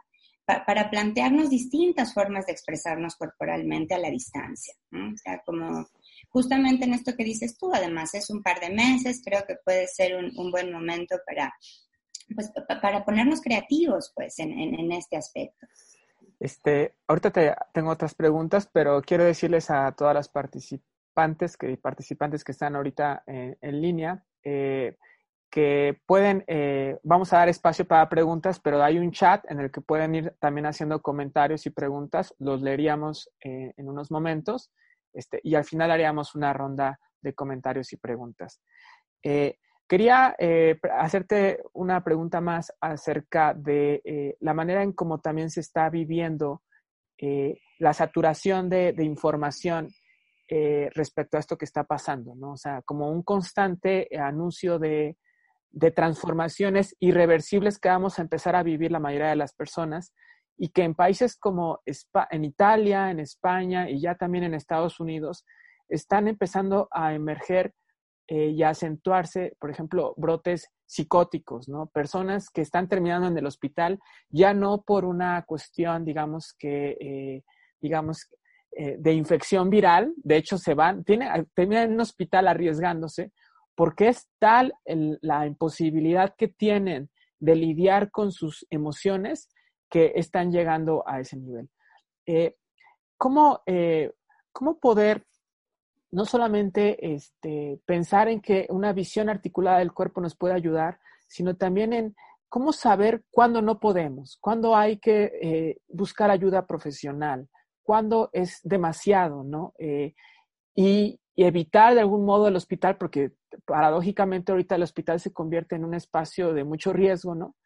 [0.47, 4.73] para plantearnos distintas formas de expresarnos corporalmente a la distancia.
[4.93, 5.87] O sea, como
[6.31, 9.89] justamente en esto que dices tú, además es un par de meses, creo que puede
[9.89, 11.53] ser un, buen momento para,
[12.35, 15.67] pues, para ponernos creativos pues, en, este aspecto.
[16.39, 22.45] Este, ahorita te, tengo otras preguntas, pero quiero decirles a todas las participantes que, participantes
[22.45, 24.97] que están ahorita en, línea eh,
[25.51, 29.71] que pueden, eh, vamos a dar espacio para preguntas, pero hay un chat en el
[29.71, 34.71] que pueden ir también haciendo comentarios y preguntas, los leeríamos eh, en unos momentos.
[35.15, 38.61] Este, y al final haríamos una ronda de comentarios y preguntas.
[39.23, 45.51] Eh, quería eh, hacerte una pregunta más acerca de eh, la manera en cómo también
[45.51, 46.63] se está viviendo
[47.79, 49.89] la saturación de, información
[50.95, 52.53] respecto a esto que está pasando, ¿no?
[52.53, 55.17] O sea, como un constante anuncio de
[55.95, 60.13] transformaciones irreversibles que vamos a empezar a vivir la mayoría de las personas
[60.59, 61.81] y que en países como
[62.31, 65.45] en Italia, en España y ya también en Estados Unidos
[65.89, 67.75] están empezando a emerger
[68.29, 71.87] eh, y acentuarse, por ejemplo, brotes psicóticos, ¿no?
[71.87, 77.45] Personas que están terminando en el hospital ya no por una cuestión, digamos que, eh,
[77.81, 78.29] digamos,
[78.73, 83.31] eh, de infección viral, de hecho se van, tiene, terminan en un hospital arriesgándose
[83.77, 89.51] porque es tal la imposibilidad que tienen de lidiar con sus emociones
[89.89, 91.69] que están llegando a ese nivel.
[93.19, 93.63] ¿cómo,
[94.51, 95.27] ¿Cómo poder
[96.11, 101.57] no solamente este, pensar en que una visión articulada del cuerpo nos puede ayudar, sino
[101.57, 102.17] también en
[102.49, 107.49] cómo saber cuándo no podemos, cuándo hay que eh, buscar ayuda profesional,
[107.83, 109.75] cuándo es demasiado, ¿no?
[109.79, 110.15] y,
[110.75, 113.33] y, evitar de algún modo el hospital, porque
[113.67, 117.57] paradójicamente ahorita el hospital se convierte en un espacio de mucho riesgo, ¿no?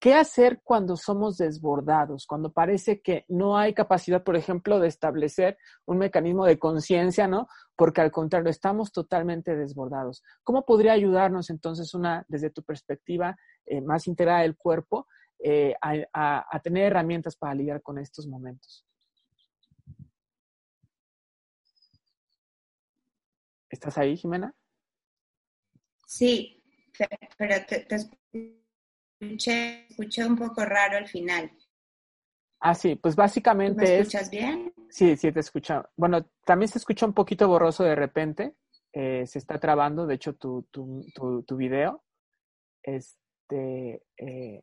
[0.00, 2.26] ¿Qué hacer cuando somos desbordados?
[2.26, 7.48] Cuando parece que no hay capacidad, por ejemplo, de establecer un mecanismo de conciencia, ¿no?
[7.76, 10.22] Porque al contrario, estamos totalmente desbordados.
[10.42, 13.36] ¿Cómo podría ayudarnos entonces una, desde tu perspectiva
[13.66, 15.06] eh, más integrada del cuerpo,
[15.38, 18.86] eh, a tener herramientas para lidiar con estos momentos?
[23.70, 24.52] ¿Estás ahí, Jimena?
[26.06, 26.60] Sí,
[27.38, 27.86] pero te,
[29.20, 31.50] escuché, escuché, un poco raro al final.
[32.60, 34.72] Ah, sí, pues básicamente ¿Me escuchas bien?
[34.88, 35.88] Sí, sí, te escucho.
[35.96, 38.54] Bueno, también se escucha un poquito borroso de repente.
[38.92, 42.02] Eh, se está trabando, de hecho, tu, tu, tu, tu video.
[42.82, 44.62] Este, eh,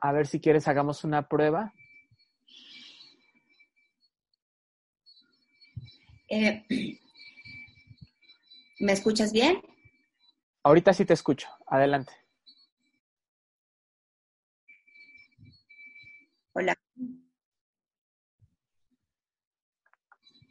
[0.00, 1.72] a ver si quieres hagamos una prueba.
[6.28, 6.64] Eh,
[8.80, 9.62] ¿Me escuchas bien?
[10.62, 11.48] Ahorita sí te escucho.
[11.66, 12.21] Adelante.
[16.54, 16.76] Hola.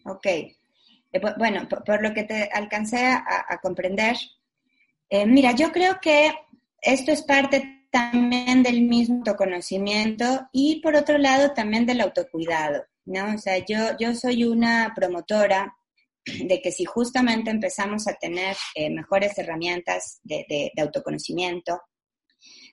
[0.05, 0.25] Ok.
[0.25, 0.53] Eh,
[1.37, 4.15] bueno, por, lo que te alcancé a, comprender,
[5.09, 6.31] eh, mira, yo creo que
[6.81, 13.35] esto es parte también del mismo autoconocimiento y por otro lado también del autocuidado, ¿no?
[13.35, 15.75] O sea, yo, yo soy una promotora
[16.25, 21.81] de que si justamente empezamos a tener eh, mejores herramientas de, autoconocimiento,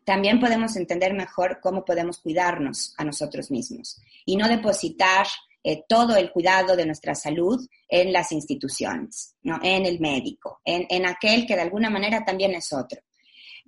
[0.09, 5.27] también podemos entender mejor cómo podemos cuidarnos a nosotros mismos y no depositar
[5.62, 9.59] eh, todo el cuidado de nuestra salud en las instituciones, ¿no?
[9.62, 13.03] en el médico, en, en aquel que de alguna manera también es otro.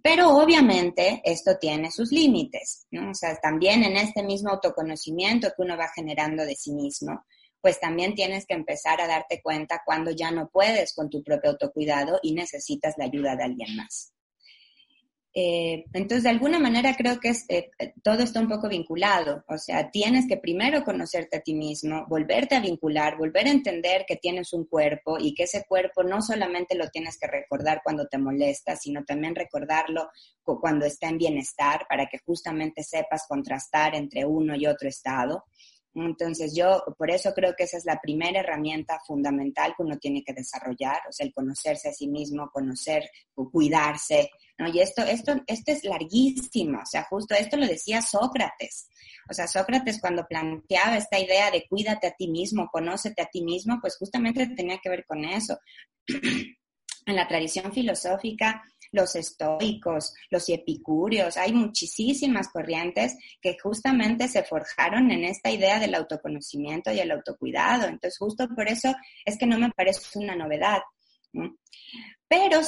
[0.02, 3.10] Pero obviamente esto tiene sus límites, ¿no?
[3.10, 7.22] O sea, también en este mismo autoconocimiento que uno va generando de sí mismo,
[7.60, 11.50] pues también tienes que empezar a darte cuenta cuando ya no puedes con tu propio
[11.50, 14.14] autocuidado y necesitas la ayuda de alguien más.
[15.32, 17.70] Eh, entonces, de alguna manera creo que es, eh,
[18.02, 19.44] todo está un poco vinculado.
[19.48, 24.04] O sea, tienes que primero conocerte a ti mismo, volverte a vincular, volver a entender
[24.06, 28.08] que tienes un cuerpo y que ese cuerpo no solamente lo tienes que recordar cuando
[28.08, 30.08] te molesta, sino también recordarlo
[30.42, 35.44] cuando está en bienestar para que justamente sepas contrastar entre uno y otro estado.
[35.94, 40.22] Entonces yo por eso creo que esa es la primera herramienta fundamental que uno tiene
[40.22, 44.68] que desarrollar, o sea, el conocerse a sí mismo, conocer, cuidarse, ¿no?
[44.68, 48.88] Y esto, esto, esto es larguísimo, o sea, justo esto lo decía Sócrates.
[49.28, 53.42] O sea, Sócrates cuando planteaba esta idea de cuídate a ti mismo, conócete a ti
[53.42, 55.58] mismo, pues justamente tenía que ver con eso.
[57.06, 65.10] en la tradición filosófica, los estoicos, los epicúreos, hay muchísimas corrientes que justamente se forjaron
[65.10, 67.86] en esta idea del autoconocimiento y el autocuidado.
[67.86, 68.94] Entonces, justo por eso
[69.24, 70.80] es que no me parece una novedad.
[72.28, 72.60] Pero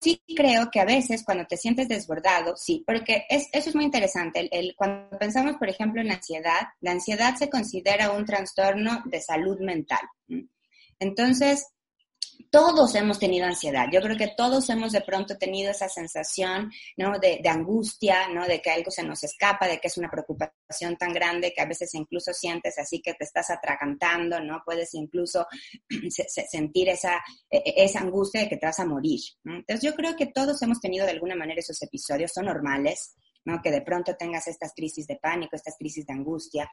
[0.00, 3.84] sí creo que a veces cuando te sientes desbordado, sí, porque es, eso es muy
[3.84, 4.48] interesante.
[4.50, 9.20] El, cuando pensamos, por ejemplo, en la ansiedad, la ansiedad se considera un trastorno de
[9.20, 10.00] salud mental.
[10.98, 11.66] Entonces,
[12.50, 13.86] todos hemos tenido ansiedad.
[13.92, 17.18] Yo creo que todos hemos de pronto tenido esa sensación, ¿no?
[17.18, 18.46] De, angustia, ¿no?
[18.46, 21.66] De que algo se nos escapa, de que es una preocupación tan grande que a
[21.66, 24.62] veces incluso sientes así que te estás atragantando, ¿no?
[24.64, 25.46] Puedes incluso
[26.50, 30.16] sentir esa, e, e, esa angustia de que te vas a morir, Entonces yo creo
[30.16, 33.62] que todos hemos tenido de alguna manera esos episodios, son normales, ¿no?
[33.62, 36.70] Que de pronto tengas estas crisis de pánico, estas crisis de angustia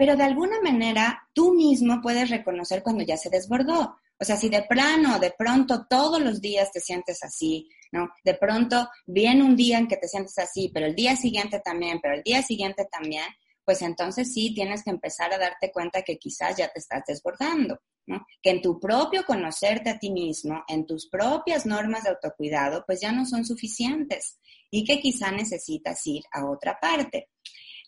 [0.00, 3.98] pero de alguna manera tú mismo puedes reconocer cuando ya se desbordó.
[4.20, 8.10] O sea, si de plano, de pronto, todos los días te sientes así, ¿no?
[8.22, 12.00] De pronto viene un día en que te sientes así, pero el día siguiente también,
[12.02, 13.24] pero el día siguiente también,
[13.64, 17.80] pues entonces sí tienes que empezar a darte cuenta que quizás ya te estás desbordando,
[18.06, 18.26] ¿no?
[18.42, 23.00] Que en tu propio conocerte a ti mismo, en tus propias normas de autocuidado, pues
[23.00, 24.38] ya no son suficientes
[24.70, 27.30] y que quizá necesitas ir a otra parte.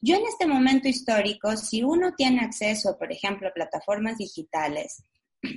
[0.01, 5.05] Yo en este momento histórico, si uno tiene acceso, por ejemplo, a plataformas digitales,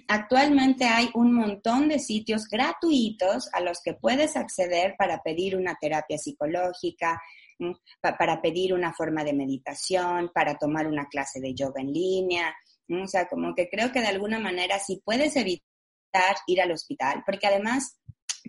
[0.08, 5.78] Actualmente hay un montón de sitios gratuitos a los que puedes acceder para pedir una
[5.80, 7.22] terapia psicológica,
[8.02, 12.56] para pedir una forma de meditación, para tomar una clase de yoga en línea.
[12.90, 17.24] O sea, como que creo que de alguna manera sí puedes evitar ir al hospital,
[17.26, 18.00] porque además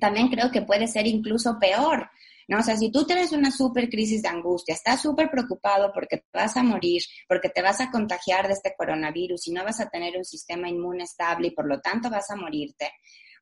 [0.00, 2.10] también creo que puede ser incluso peor
[2.48, 2.58] ¿no?
[2.58, 6.24] O sea, si tú tienes una súper crisis de angustia, estás súper preocupado porque te
[6.32, 9.88] vas a morir, porque te vas a contagiar de este coronavirus y no vas a
[9.88, 12.90] tener un sistema inmune estable y por lo tanto vas a morirte,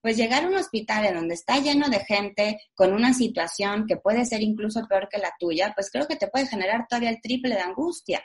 [0.01, 3.97] pues llegar a un hospital en donde está lleno de gente con una situación que
[3.97, 7.21] puede ser incluso peor que la tuya, pues creo que te puede generar todavía el
[7.21, 8.23] triple de angustia.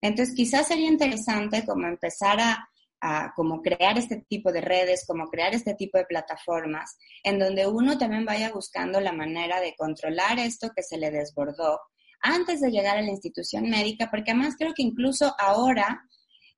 [0.00, 2.68] Entonces, quizás sería interesante como empezar a,
[3.06, 7.66] a como crear este tipo de redes, como crear este tipo de plataformas, en donde
[7.66, 11.80] uno también vaya buscando la manera de controlar esto que se le desbordó
[12.20, 16.02] antes de llegar a la institución médica, porque además creo que incluso ahora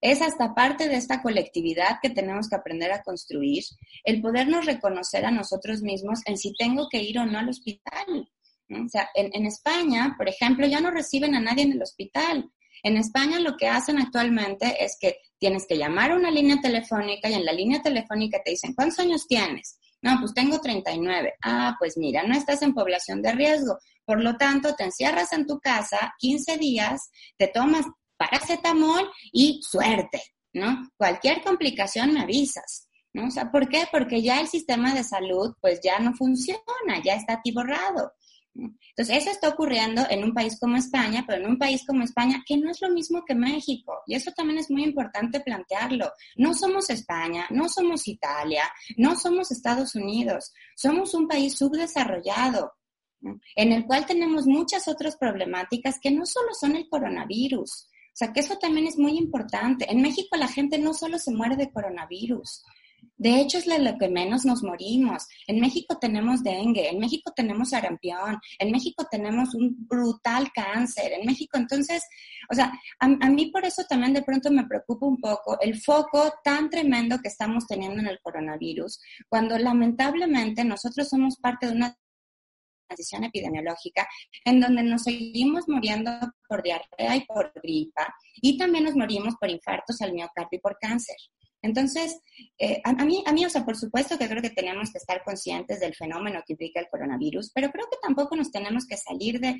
[0.00, 3.64] es hasta parte de esta colectividad que tenemos que aprender a construir,
[4.04, 8.30] el podernos reconocer a nosotros mismos en si tengo que ir o no al hospital.
[8.70, 12.50] O sea, en, en España, por ejemplo, ya no reciben a nadie en el hospital.
[12.82, 17.28] En España lo que hacen actualmente es que tienes que llamar a una línea telefónica
[17.28, 19.78] y en la línea telefónica te dicen, ¿cuántos años tienes?
[20.00, 21.34] No, pues tengo 39.
[21.42, 23.78] Ah, pues mira, no estás en población de riesgo.
[24.04, 27.84] Por lo tanto, te encierras en tu casa 15 días, te tomas
[28.16, 30.22] paracetamol y suerte,
[30.52, 30.88] ¿no?
[30.96, 33.28] Cualquier complicación me avisas, ¿no?
[33.28, 33.86] O sea, ¿por qué?
[33.90, 38.12] Porque ya el sistema de salud pues ya no funciona, ya está atiborrado.
[38.54, 42.42] Entonces, eso está ocurriendo en un país como España, pero en un país como España
[42.46, 44.00] que no es lo mismo que México.
[44.06, 46.12] Y eso también es muy importante plantearlo.
[46.36, 48.64] No somos España, no somos Italia,
[48.96, 50.52] no somos Estados Unidos.
[50.74, 52.72] Somos un país subdesarrollado,
[53.56, 57.88] en el cual tenemos muchas otras problemáticas que no solo son el coronavirus.
[57.90, 59.88] O sea, que eso también es muy importante.
[59.88, 62.64] En México la gente no solo se muere de coronavirus,
[63.18, 65.26] de hecho, es lo que menos nos morimos.
[65.46, 71.26] En México tenemos dengue, en México tenemos sarampión, en México tenemos un brutal cáncer, en
[71.26, 72.04] México entonces,
[72.50, 75.80] o sea, a, a, mí por eso también de pronto me preocupa un poco el
[75.80, 81.72] foco tan tremendo que estamos teniendo en el coronavirus, cuando lamentablemente nosotros somos parte de
[81.72, 81.96] una
[82.88, 84.08] transición epidemiológica
[84.44, 86.10] en donde nos seguimos muriendo
[86.48, 90.78] por diarrea y por gripa y también nos morimos por infartos al miocardio y por
[90.78, 91.16] cáncer.
[91.62, 92.20] Entonces,
[92.58, 95.22] eh, a, mí, a mí, o sea, por supuesto que creo que tenemos que estar
[95.24, 99.40] conscientes del fenómeno que implica el coronavirus, pero creo que tampoco nos tenemos que salir
[99.40, 99.56] de,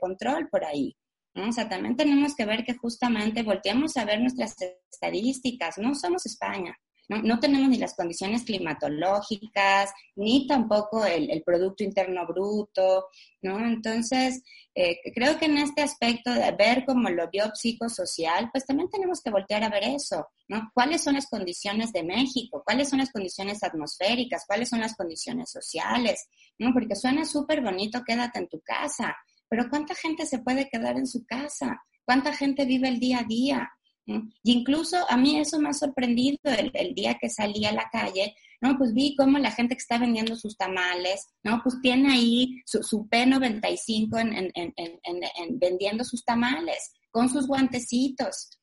[0.00, 0.96] control por ahí.
[1.34, 4.56] O sea, también tenemos que ver que justamente volteamos a ver nuestras
[4.92, 5.78] estadísticas.
[5.78, 6.76] No somos España.
[7.08, 13.06] No, tenemos ni las condiciones climatológicas, ni tampoco el, Producto Interno Bruto,
[13.40, 13.58] ¿no?
[13.60, 14.42] Entonces,
[14.74, 19.30] eh, creo que en este aspecto de ver como lo biopsicosocial, pues también tenemos que
[19.30, 20.70] voltear a ver eso, ¿no?
[20.74, 22.62] ¿Cuáles son las condiciones de México?
[22.62, 24.44] ¿Cuáles son las condiciones atmosféricas?
[24.46, 26.28] ¿Cuáles son las condiciones sociales?
[26.58, 26.74] ¿No?
[26.74, 29.16] Porque suena súper bonito, quédate en tu casa,
[29.48, 31.82] pero ¿cuánta gente se puede quedar en su casa?
[32.04, 33.70] ¿Cuánta gente vive el día a día?
[34.08, 38.34] Y incluso a mí eso me ha sorprendido el, día que salí a la calle,
[38.62, 38.78] ¿no?
[38.78, 41.60] Pues vi cómo la gente que está vendiendo sus tamales, ¿no?
[41.62, 48.58] Pues tiene ahí su, su P95 en, en, en, vendiendo sus tamales, con sus guantecitos.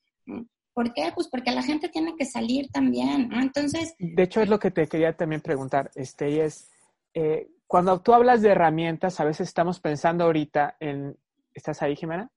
[0.73, 1.11] ¿Por qué?
[1.13, 3.39] Pues porque la gente tiene que salir también, ¿no?
[3.39, 3.93] Entonces...
[3.99, 6.71] De hecho, es lo que te quería también preguntar, este, y es,
[7.13, 11.17] eh, cuando tú hablas de herramientas, a veces estamos pensando ahorita en...
[11.53, 12.29] ¿Estás ahí, Jimena?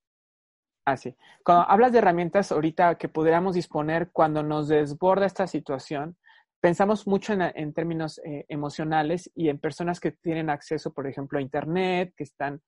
[0.91, 1.15] Ah, sí.
[1.45, 6.17] Cuando hablas de herramientas ahorita que pudiéramos disponer cuando nos desborda esta situación,
[6.61, 11.43] pensamos mucho en, términos eh, emocionales y en personas que tienen acceso, por ejemplo, a
[11.43, 12.63] Internet, que están...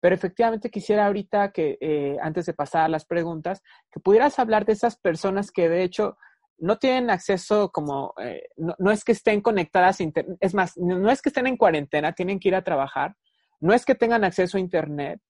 [0.00, 3.62] Pero efectivamente quisiera ahorita que, eh, antes de pasar a las preguntas,
[3.92, 6.16] que pudieras hablar de esas personas que de hecho
[6.56, 10.78] no tienen acceso como, eh, no, no, es que estén conectadas a Internet, es más,
[10.78, 13.16] no es que estén en cuarentena, tienen que ir a trabajar,
[13.60, 15.20] no es que tengan acceso a Internet,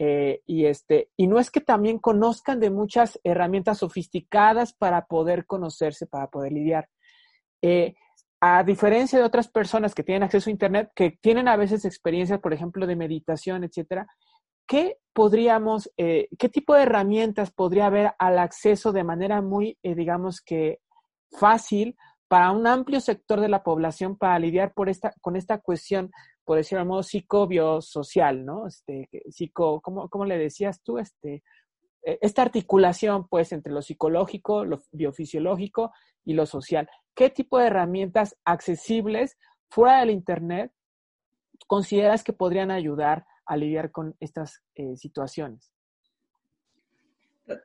[0.00, 5.44] eh, y, este, y no es que también conozcan de muchas herramientas sofisticadas para poder
[5.44, 6.88] conocerse, para poder lidiar.
[7.62, 7.94] Eh,
[8.40, 12.38] a diferencia de otras personas que tienen acceso a Internet, que tienen a veces experiencias,
[12.38, 14.06] por ejemplo, de meditación, etcétera,
[14.68, 20.40] ¿qué podríamos, eh, qué tipo de herramientas podría haber al acceso de manera muy, digamos
[20.40, 20.78] que
[21.32, 21.96] fácil
[22.28, 26.12] para un amplio sector de la población para lidiar por esta, con esta cuestión
[26.48, 28.66] por decirlo de modo, psicobiosocial, ¿no?
[28.66, 30.96] Este, psico, ¿cómo, ¿cómo, le decías tú?
[30.96, 31.42] Este,
[32.02, 35.92] e, esta articulación, pues, entre lo psicológico, lo biofisiológico
[36.24, 36.88] y lo social.
[37.14, 39.36] ¿Qué tipo de herramientas accesibles
[39.68, 40.72] fuera del Internet
[41.66, 45.70] consideras que podrían ayudar a lidiar con estas eh, situaciones?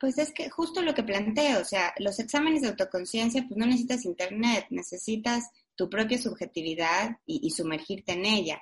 [0.01, 3.65] Pues es que justo lo que planteo, o sea, los exámenes de autoconciencia, pues no
[3.65, 8.61] necesitas internet, necesitas tu propia subjetividad y, sumergirte en ella.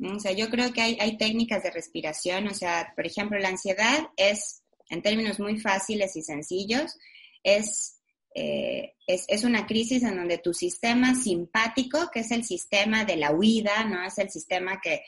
[0.00, 4.08] O sea, yo creo que hay, técnicas de respiración, o sea, por ejemplo, la ansiedad
[4.16, 6.96] es, en términos muy fáciles y sencillos,
[7.44, 7.98] es
[8.34, 13.32] eh, es, una crisis en donde tu sistema simpático, que es el sistema de la
[13.32, 14.04] huida, ¿no?
[14.04, 15.02] Es el sistema que,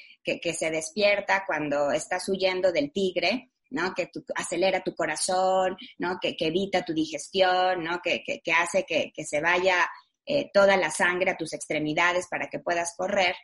[0.52, 3.94] se despierta cuando estás huyendo del tigre, ¿no?
[3.94, 6.18] Que acelera tu corazón, ¿no?
[6.20, 8.00] Que, evita tu digestión, ¿no?
[8.02, 8.22] Que,
[8.54, 9.88] hace que, se vaya
[10.26, 13.34] eh, toda la sangre a tus extremidades para que puedas correr.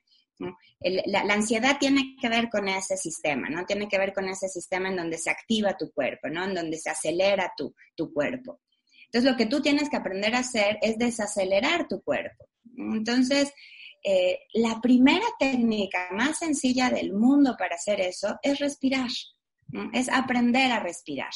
[0.80, 3.66] La, ansiedad tiene que ver con ese sistema, ¿no?
[3.66, 6.44] Tiene que ver con ese sistema en donde se activa tu cuerpo, ¿no?
[6.44, 8.60] En donde se acelera tu, tu cuerpo.
[9.06, 12.48] Entonces, lo que tú tienes que aprender a hacer es desacelerar tu cuerpo.
[12.76, 13.52] Entonces,
[14.02, 19.10] eh, la primera técnica más sencilla del mundo para hacer eso es respirar,
[19.92, 21.30] es aprender a respirar.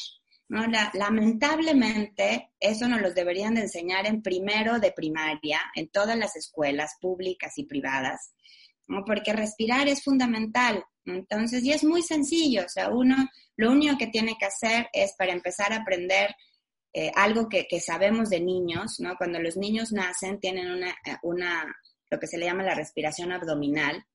[0.47, 6.97] lamentablemente, eso nos lo deberían de enseñar en primero de primaria, en todas las escuelas
[7.01, 8.31] públicas y privadas,
[9.05, 10.83] porque respirar es fundamental.
[11.05, 13.15] Entonces, y es muy sencillo, o sea, uno
[13.57, 16.35] lo único que tiene que hacer es para empezar a aprender
[16.93, 19.15] eh, algo que, sabemos de niños, ¿no?
[19.17, 21.65] Cuando los niños nacen tienen una, eh, una,
[22.09, 24.05] lo que se le llama la respiración abdominal,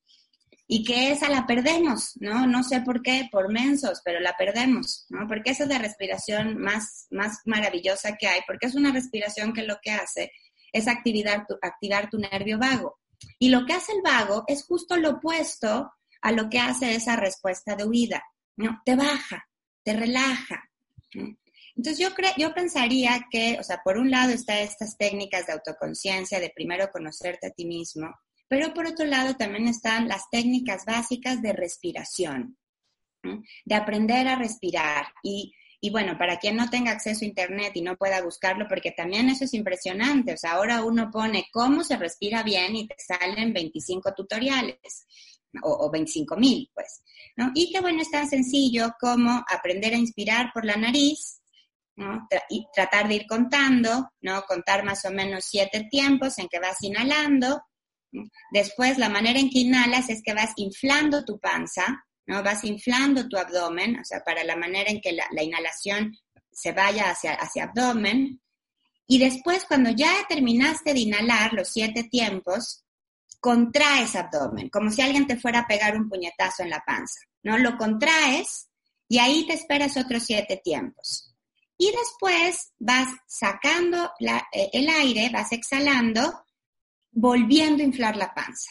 [0.73, 2.47] y que esa la perdemos, ¿no?
[2.47, 5.27] No sé por qué, por mensos, pero la perdemos, ¿no?
[5.27, 9.65] Porque esa es la respiración más, más maravillosa que hay, porque es una respiración que
[9.65, 10.31] lo que hace
[10.73, 13.00] es activar tu, activar tu nervio vago.
[13.39, 15.93] Y lo que hace el vago es justo lo opuesto
[16.23, 18.23] a lo que hace esa respuesta de huida,
[18.57, 18.81] ¿no?
[18.85, 19.49] Te baja,
[19.83, 20.71] te relaja.
[21.77, 25.55] Entonces yo, creo, yo pensaría que, o sea, por un lado están estas técnicas de
[25.55, 28.15] autoconciencia, de primero conocerte a ti mismo,
[28.49, 32.59] pero por otro lado también están las técnicas básicas de respiración,
[33.65, 35.07] de aprender a respirar.
[35.23, 38.91] Y, y, bueno, para quien no tenga acceso a Internet y no pueda buscarlo, porque
[38.93, 42.97] también eso es impresionante, o sea, ahora uno pone cómo se respira bien y te
[42.99, 45.07] salen 25 tutoriales
[45.63, 47.03] o, o 25 mil, pues,
[47.37, 47.51] ¿no?
[47.55, 51.41] Y que bueno, es tan sencillo como aprender a inspirar por la nariz
[52.49, 54.43] y tratar de ir contando, ¿no?
[54.43, 57.63] Contar más o menos siete tiempos en que vas inhalando.
[58.53, 62.45] Después, la manera en que inhalas es que vas inflando tu panza, ¿no?
[62.45, 66.17] Vas inflando tu abdomen, o sea, para la manera en que la, inhalación
[66.53, 68.41] se vaya hacia, hacia abdomen.
[69.09, 72.85] Y después, cuando ya terminaste de inhalar los siete tiempos,
[73.41, 77.59] contraes abdomen, como si alguien te fuera a pegar un puñetazo en la panza, ¿no?
[77.59, 78.69] Lo contraes
[79.09, 81.35] y ahí te esperas otros siete tiempos.
[81.77, 86.45] Y después vas sacando eh, el aire, vas exhalando,
[87.11, 88.71] volviendo a inflar la panza.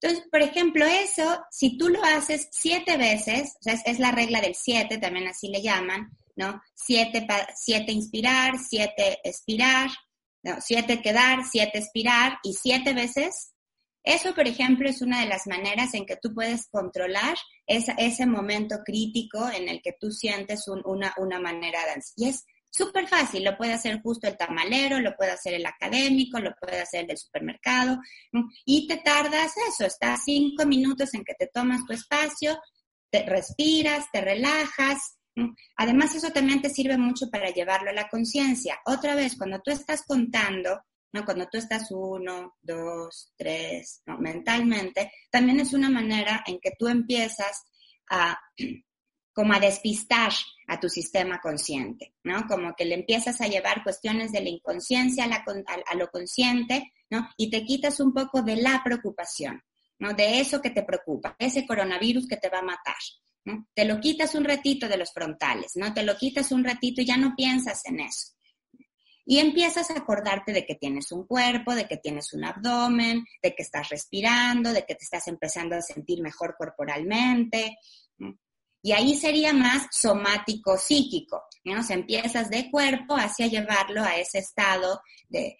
[0.00, 4.98] Entonces, por ejemplo, eso, si tú lo haces siete veces, es, la regla del siete,
[4.98, 6.60] también así le llaman, ¿no?
[6.74, 9.90] Siete, siete inspirar, siete expirar,
[10.60, 13.52] siete quedar, siete expirar y siete veces,
[14.02, 17.36] eso, por ejemplo, es una de las maneras en que tú puedes controlar
[17.66, 22.40] ese momento crítico en el que tú sientes una, manera de ansiedad.
[22.70, 26.80] Súper fácil, lo puede hacer justo el tamalero, lo puede hacer el académico, lo puede
[26.80, 27.98] hacer el del supermercado,
[28.64, 32.58] y te tardas eso, estás cinco minutos en que te tomas tu espacio,
[33.10, 35.16] te respiras, te relajas.
[35.76, 38.78] Además, eso también te sirve mucho para llevarlo a la conciencia.
[38.86, 40.80] Otra vez, cuando tú estás contando,
[41.12, 41.24] ¿no?
[41.24, 44.18] Cuando tú estás uno, dos, tres, ¿no?
[44.18, 47.64] mentalmente, también es una manera en que tú empiezas
[48.10, 48.38] a
[49.40, 50.32] como a despistar
[50.66, 52.46] a tu sistema consciente, ¿no?
[52.46, 57.26] Como que le empiezas a llevar cuestiones de la inconsciencia a, lo consciente, ¿no?
[57.38, 59.62] Y te quitas un poco de la preocupación,
[59.98, 60.12] ¿no?
[60.12, 62.98] De eso que te preocupa, ese coronavirus que te va a matar,
[63.46, 63.66] ¿no?
[63.72, 65.94] Te lo quitas un ratito de los frontales, ¿no?
[65.94, 68.34] Te lo quitas un ratito y ya no piensas en eso.
[69.24, 73.54] Y empiezas a acordarte de que tienes un cuerpo, de que tienes un abdomen, de
[73.54, 77.78] que estás respirando, de que te estás empezando a sentir mejor corporalmente.
[78.82, 81.80] Y ahí sería más somático psíquico, ¿no?
[81.88, 85.58] Empiezas de cuerpo hacia llevarlo a ese estado de,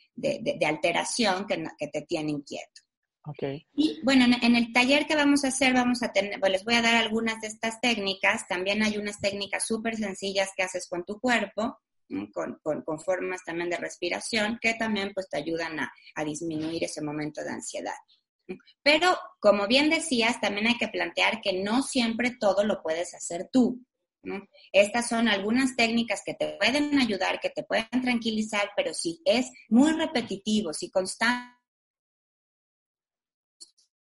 [0.67, 2.83] alteración que, que, te tiene inquieto.
[3.23, 3.67] Okay.
[3.75, 6.75] Y bueno, en, el taller que vamos a hacer, vamos a tener, pues les voy
[6.75, 8.49] a dar algunas de estas técnicas.
[8.49, 11.79] También hay unas técnicas súper sencillas que haces con tu cuerpo,
[12.33, 15.93] con, formas también de respiración que también pues te ayudan a,
[16.25, 17.95] disminuir ese momento de ansiedad.
[18.83, 23.49] Pero, como bien decías, también hay que plantear que no siempre todo lo puedes hacer
[23.53, 23.85] tú.
[24.73, 29.51] Estas son algunas técnicas que te pueden ayudar, que te pueden tranquilizar, pero si es
[29.69, 31.55] muy repetitivo, si constante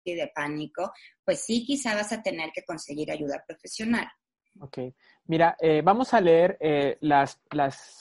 [0.05, 0.91] de pánico,
[1.25, 4.07] pues sí, quizá vas a tener que conseguir ayuda profesional.
[4.59, 4.79] Ok.
[5.25, 7.39] Mira, eh, vamos a leer eh, las,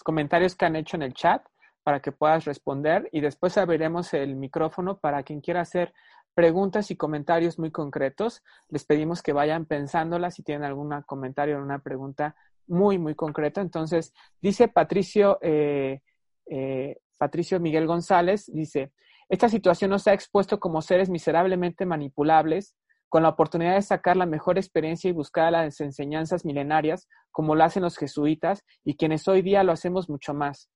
[0.04, 1.44] comentarios que han hecho en el chat
[1.82, 5.92] para que puedas responder y después abriremos el micrófono para quien quiera hacer
[6.36, 8.44] preguntas y comentarios muy concretos.
[8.68, 10.34] Les pedimos que vayan pensándolas.
[10.34, 13.62] Si tienen algún comentario o una pregunta, muy, muy concreto.
[13.62, 14.12] Entonces,
[14.42, 16.02] dice Patricio, eh,
[16.44, 18.92] eh, Patricio Miguel González, dice,
[19.30, 22.76] esta situación nos ha expuesto como seres miserablemente manipulables,
[23.08, 27.64] con la oportunidad de sacar la mejor experiencia y buscar las enseñanzas milenarias, como lo
[27.64, 30.68] hacen los jesuitas y quienes hoy día lo hacemos mucho más.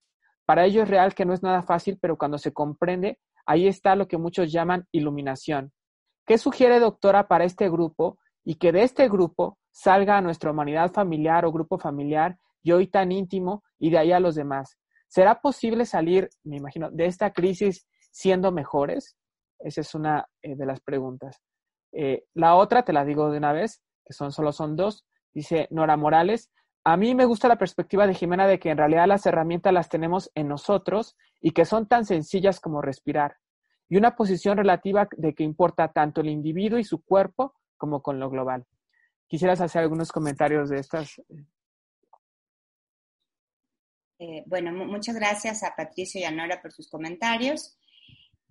[0.47, 3.19] Para ello es real que no es nada fácil, pero cuando se comprende,
[3.51, 5.73] ahí está lo que muchos llaman iluminación.
[6.25, 10.93] ¿Qué sugiere, doctora, para este grupo y que de este grupo salga a nuestra humanidad
[10.93, 14.79] familiar o grupo familiar y hoy tan íntimo y de ahí a los demás?
[15.09, 19.17] ¿Será posible salir, me imagino, de esta crisis siendo mejores?
[19.59, 21.43] Esa es una eh, de las preguntas.
[21.91, 25.67] Eh, la otra, te la digo de una vez, que son solo son dos, dice
[25.73, 26.53] Nora Morales.
[26.85, 29.89] A mí me gusta la perspectiva de Jimena de que en realidad las herramientas las
[29.89, 33.40] tenemos en nosotros y que son tan sencillas como respirar.
[33.91, 38.19] Y una posición relativa de que importa tanto el individuo y su cuerpo como con
[38.19, 38.65] lo global.
[39.27, 41.21] ¿Quisieras hacer algunos comentarios de estas?
[44.19, 47.77] Eh, bueno, muchas gracias a Patricio y a Nora por sus comentarios.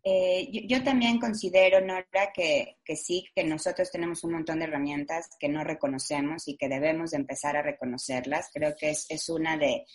[0.03, 5.49] Eh, yo, también considero, Nora, que, sí, que nosotros tenemos un montón de herramientas que
[5.49, 8.49] no reconocemos y que debemos de empezar a reconocerlas.
[8.53, 9.85] Creo que es, una de,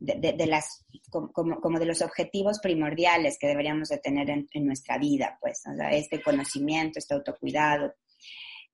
[0.00, 6.22] las, como, de los objetivos primordiales que deberíamos de tener en, nuestra vida, pues, este
[6.22, 7.94] conocimiento, este autocuidado.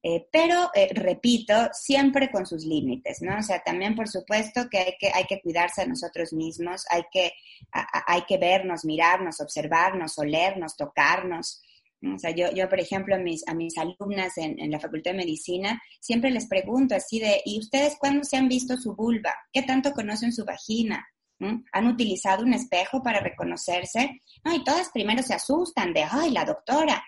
[0.07, 3.39] Eh, pero, eh, repito, siempre con sus límites, ¿no?
[3.39, 7.05] O sea, también, por supuesto, que hay que, hay que cuidarse a nosotros mismos, hay
[7.11, 7.33] que,
[7.73, 11.63] hay que vernos, mirarnos, observarnos, olernos, tocarnos.
[12.03, 15.13] O sea, yo, yo por ejemplo, a mis, a mis alumnas en, en, la Facultad
[15.13, 19.35] de Medicina, siempre les pregunto así de, ¿y ustedes cuándo se han visto su vulva?
[19.55, 21.09] ¿Qué tanto conocen su vagina?
[21.41, 24.21] ¿Han utilizado un espejo para reconocerse?
[24.45, 27.03] No, y todas primero se asustan de, ay, la doctora,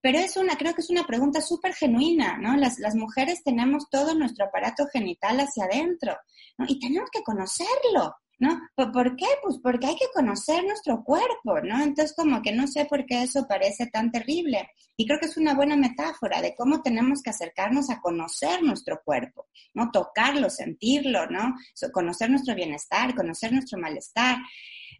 [0.00, 2.56] pero es una, creo que es una pregunta súper genuina, ¿no?
[2.56, 6.16] Las, las, mujeres tenemos todo nuestro aparato genital hacia adentro,
[6.56, 6.66] ¿no?
[6.68, 8.60] Y tenemos que conocerlo, ¿no?
[8.76, 9.26] ¿Por, qué?
[9.42, 11.82] Pues porque hay que conocer nuestro cuerpo, ¿no?
[11.82, 14.70] Entonces, como que no sé por qué eso parece tan terrible.
[14.96, 19.00] Y creo que es una buena metáfora de cómo tenemos que acercarnos a conocer nuestro
[19.04, 19.90] cuerpo, ¿no?
[19.90, 21.54] Tocarlo, sentirlo, ¿no?
[21.92, 24.38] conocer nuestro bienestar, conocer nuestro malestar.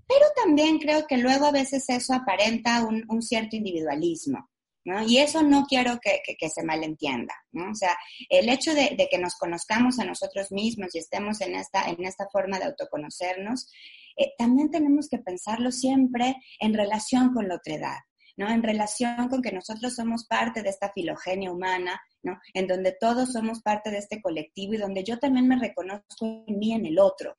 [0.06, 4.48] Pero también creo que luego a veces eso aparenta un, cierto individualismo.
[4.88, 5.02] ¿No?
[5.06, 7.72] Y eso no quiero que, se malentienda, ¿no?
[7.72, 7.94] O sea,
[8.30, 12.26] el hecho de, que nos conozcamos a nosotros mismos y estemos en esta, en esta
[12.32, 13.70] forma de autoconocernos,
[14.16, 17.98] eh, también tenemos que pensarlo siempre en relación con la otredad,
[18.38, 18.48] ¿no?
[18.48, 22.38] En relación con que nosotros somos parte de esta filogenia humana, ¿no?
[22.54, 26.58] En donde todos somos parte de este colectivo y donde yo también me reconozco en
[26.58, 27.36] mí, en el otro,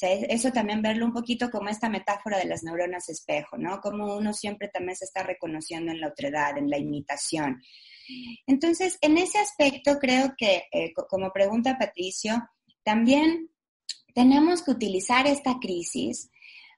[0.00, 3.80] eso también verlo un poquito como esta metáfora de las neuronas espejo, ¿no?
[3.80, 7.60] Como uno siempre también se está reconociendo en la otredad, en la imitación.
[8.46, 12.48] Entonces, en ese aspecto creo que, eh, como pregunta Patricio,
[12.82, 13.50] también
[14.14, 16.30] tenemos que utilizar esta crisis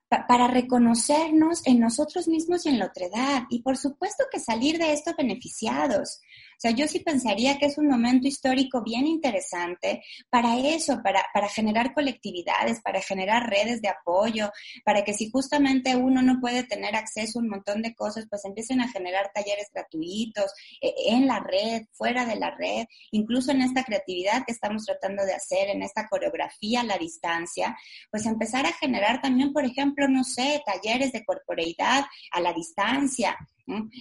[0.08, 3.44] para reconocernos en nosotros mismos y en la otredad.
[3.50, 6.20] Y por supuesto que salir de esto beneficiados.
[6.58, 11.48] Sea, yo sí pensaría que es un momento histórico bien interesante para eso, para, para
[11.48, 14.50] generar colectividades, para generar redes de apoyo,
[14.84, 18.44] para que si justamente uno no puede tener acceso a un montón de cosas, pues
[18.44, 23.62] empiecen a generar talleres gratuitos eh, en la red, fuera de la red, incluso en
[23.62, 27.76] esta creatividad que estamos tratando de hacer, en esta coreografía a la distancia,
[28.10, 33.38] pues empezar a generar también, por ejemplo, no sé, talleres de corporeidad a la distancia,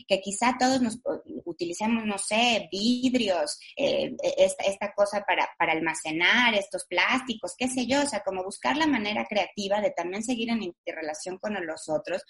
[0.08, 1.00] que quizá todos nos
[1.46, 8.06] utilicemos, no sé, vidrios, eh, esta, cosa para, almacenar estos plásticos, qué sé yo, o
[8.06, 12.24] sea, como buscar la manera creativa de también seguir en relación con los otros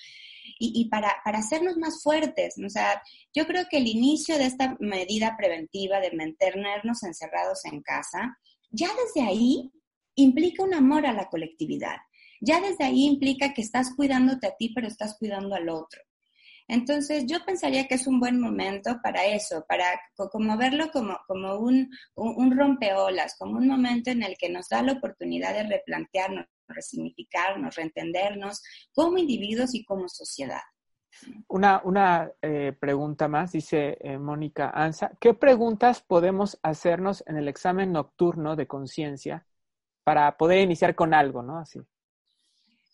[0.59, 2.55] y, para, para, hacernos más fuertes.
[2.65, 3.01] O sea,
[3.33, 8.37] yo creo que el inicio de esta medida preventiva de mantenernos encerrados en casa,
[8.71, 9.71] ya desde ahí
[10.15, 11.97] implica un amor a la colectividad.
[12.41, 16.01] Ya desde ahí implica que estás cuidándote a ti, pero estás cuidando al otro.
[16.67, 21.55] Entonces, yo pensaría que es un buen momento para eso, para como verlo como, como
[21.55, 26.45] un, un, rompeolas, como un momento en el que nos da la oportunidad de replantearnos,
[26.67, 28.61] resignificarnos, reentendernos
[28.93, 30.61] como individuos y como sociedad.
[31.47, 35.11] Una, una eh, pregunta más, dice eh, Mónica Anza.
[35.19, 39.47] ¿Qué preguntas podemos hacernos en el examen nocturno de conciencia
[40.03, 41.59] para poder iniciar con algo, ¿no?
[41.59, 41.79] Así.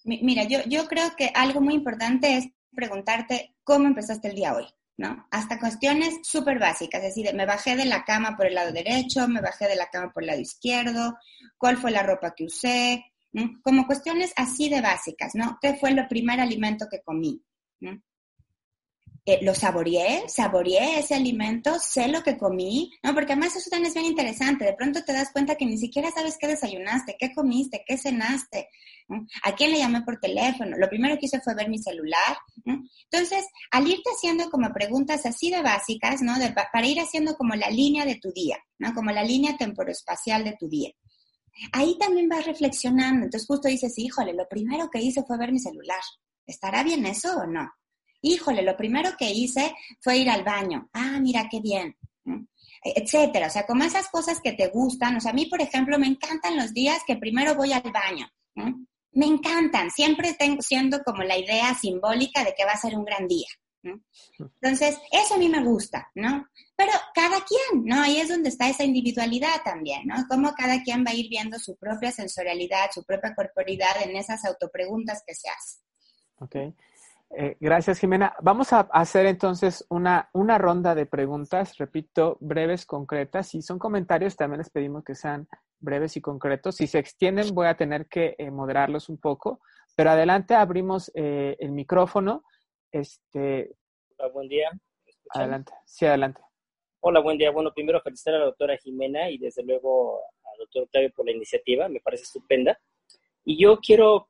[0.06, 4.66] Mira, yo, yo creo que algo muy importante es preguntarte cómo empezaste el día hoy,
[4.98, 5.28] ¿no?
[5.32, 9.28] Hasta cuestiones súper básicas, es decir, me bajé de la cama por el lado derecho,
[9.28, 11.16] me bajé de la cama por el lado izquierdo,
[11.58, 13.06] cuál fue la ropa que usé,
[13.64, 15.58] como cuestiones así de básicas, ¿no?
[15.62, 17.42] ¿Qué fue el primer alimento que comí?
[19.26, 23.14] Eh, lo saboreé, saboreé ese alimento, sé lo que comí, ¿no?
[23.14, 24.66] Porque además eso también es bien interesante.
[24.66, 28.68] De pronto te das cuenta que ni siquiera sabes qué desayunaste, qué comiste, qué cenaste,
[29.44, 30.78] a quién le llamé por teléfono.
[30.78, 32.38] Lo primero que hice fue ver mi celular.
[32.66, 36.34] Entonces, al irte haciendo como preguntas así de básicas, ¿no?
[36.74, 38.94] para ir haciendo como la línea de tu día, ¿no?
[38.94, 40.92] Como la línea temporoespacial de tu día.
[41.72, 43.24] Ahí también vas reflexionando.
[43.24, 46.02] Entonces, justo dices, híjole, lo primero que hice fue ver mi celular.
[46.46, 47.72] ¿Estará bien eso o no?
[48.24, 50.90] Híjole, lo primero que hice fue ir al baño.
[50.94, 51.98] Ah, mira qué bien.
[52.84, 53.48] Etcétera.
[53.48, 55.18] O sea, como esas cosas que te gustan.
[55.18, 58.28] O sea, a mí, por ejemplo, me encantan los días que primero voy al baño.
[59.12, 59.92] Me encantan.
[59.92, 63.48] Siempre tengo siendo como la idea simbólica de que va a ser un gran día.
[64.40, 66.48] Entonces, eso a mí me gusta, ¿no?
[66.78, 68.02] Pero cada quien, ¿no?
[68.02, 70.16] Ahí es donde está esa individualidad también, ¿no?
[70.30, 74.46] Cómo cada quien va a ir viendo su propia sensorialidad, su propia corporidad en esas
[74.46, 75.82] autopreguntas que se hacen.
[76.40, 76.56] Ok.
[77.36, 78.36] Eh, gracias, Jimena.
[78.42, 83.48] Vamos a hacer entonces una, una ronda de preguntas, repito, breves, concretas.
[83.48, 85.48] Si son comentarios, también les pedimos que sean
[85.80, 86.76] breves y concretos.
[86.76, 89.62] Si se extienden, voy a tener que eh, moderarlos un poco.
[89.96, 92.44] Pero adelante, abrimos eh, el micrófono.
[92.92, 93.76] Este,
[94.18, 94.70] Hola, buen día.
[95.32, 95.74] Adelante.
[95.86, 96.42] Sí, adelante.
[97.00, 97.50] Hola, buen día.
[97.50, 101.32] Bueno, primero felicitar a la doctora Jimena y desde luego al doctor Octavio por la
[101.32, 101.90] iniciativa.
[101.90, 102.80] Me parece estupenda.
[103.44, 104.30] Y yo quiero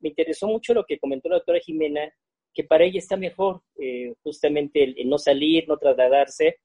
[0.00, 2.12] me interesó mucho lo que comentó la doctora Jimena,
[2.54, 6.56] que para ella está mejor eh, justamente el, no salir, no trasladarse,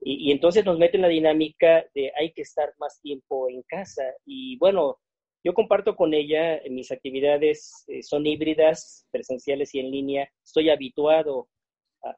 [0.00, 4.02] y, entonces nos mete en la dinámica de hay que estar más tiempo en casa.
[4.26, 4.98] Y bueno,
[5.42, 11.48] yo comparto con ella, mis actividades eh, son híbridas, presenciales y en línea, estoy habituado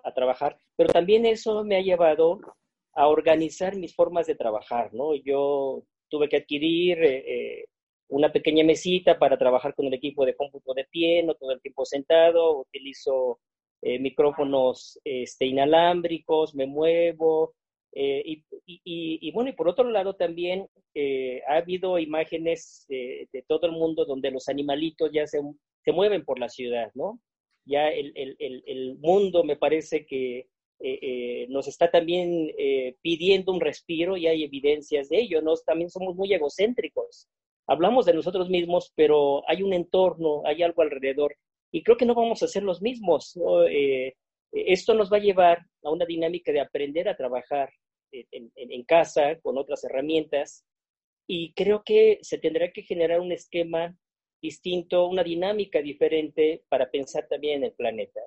[0.03, 2.41] a, trabajar, pero también eso me ha llevado
[2.93, 5.15] a organizar mis formas de trabajar, ¿no?
[5.15, 7.67] Yo tuve que adquirir eh,
[8.09, 11.61] una pequeña mesita para trabajar con el equipo de cómputo de pie, no todo el
[11.61, 13.41] tiempo sentado, utilizo
[13.83, 17.55] eh, micrófonos este, inalámbricos, me muevo.
[17.93, 18.45] Eh, y,
[18.85, 24.05] y, bueno, y por otro lado también eh, ha habido imágenes de todo el mundo
[24.05, 25.41] donde los animalitos ya se,
[25.83, 27.21] se mueven por la ciudad, ¿no?
[27.65, 28.37] Ya el, el,
[28.67, 30.49] el, mundo me parece que
[31.49, 32.53] nos está también
[33.01, 35.55] pidiendo un respiro y hay evidencias de ello, ¿no?
[35.65, 37.29] También somos muy egocéntricos
[37.67, 41.37] hablamos de nosotros mismos, pero hay un entorno, hay algo alrededor,
[41.73, 43.39] y creo que no vamos a ser los mismos.
[43.69, 44.15] Eh,
[44.53, 47.71] esto nos va a llevar a una dinámica de aprender a trabajar
[48.13, 50.65] en, casa con otras herramientas,
[51.29, 53.97] y creo que se tendrá que generar un esquema
[54.41, 58.21] distinto, una dinámica diferente para pensar también en el planeta.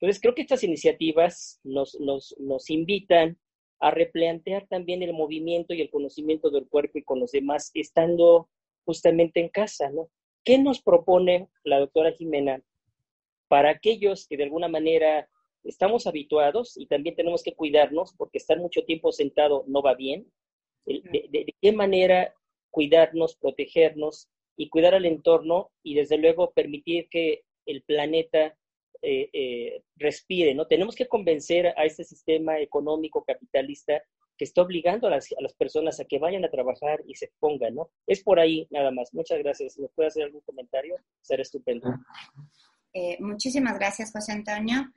[0.00, 3.38] Entonces, creo que estas iniciativas nos, nos, nos invitan
[3.78, 8.48] a replantear también el movimiento y el conocimiento del cuerpo y con los demás, estando
[8.84, 10.08] justamente en casa, ¿no?
[10.44, 12.62] ¿Qué nos propone la doctora Jimena
[13.48, 15.28] para aquellos que de alguna manera
[15.64, 20.30] estamos habituados y también tenemos que cuidarnos porque estar mucho tiempo sentado no va bien?
[20.84, 22.34] ¿De, qué manera
[22.70, 28.56] cuidarnos, protegernos y cuidar al entorno y desde luego permitir que el planeta
[29.02, 30.66] eh, eh, respire, ¿no?
[30.66, 34.02] Tenemos que convencer a este sistema económico capitalista
[34.42, 37.76] que está obligando a las, a personas a que vayan a trabajar y se pongan,
[37.76, 37.90] ¿no?
[38.08, 39.14] Es por ahí nada más.
[39.14, 39.74] Muchas gracias.
[39.74, 41.88] Si me puede hacer algún comentario, será estupendo.
[42.92, 44.92] Eh, muchísimas gracias, José Antonio.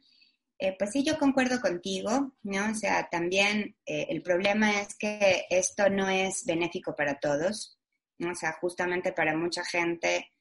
[0.58, 2.72] Eh, pues sí, yo concuerdo contigo, ¿no?
[2.72, 7.78] O sea, también eh, el problema es que esto no es benéfico para todos,
[8.18, 8.32] ¿no?
[8.32, 10.32] O sea, justamente para mucha gente,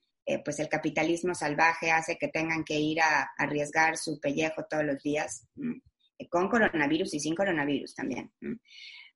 [0.43, 5.03] pues el capitalismo salvaje hace que tengan que ir a, arriesgar su pellejo todos los
[5.03, 5.47] días
[6.31, 8.33] con coronavirus y sin coronavirus también.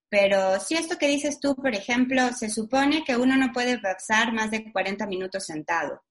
[0.08, 4.32] Pero si esto que dices tú, por ejemplo, se supone que uno no puede pasar
[4.32, 6.02] más de 40 minutos sentado.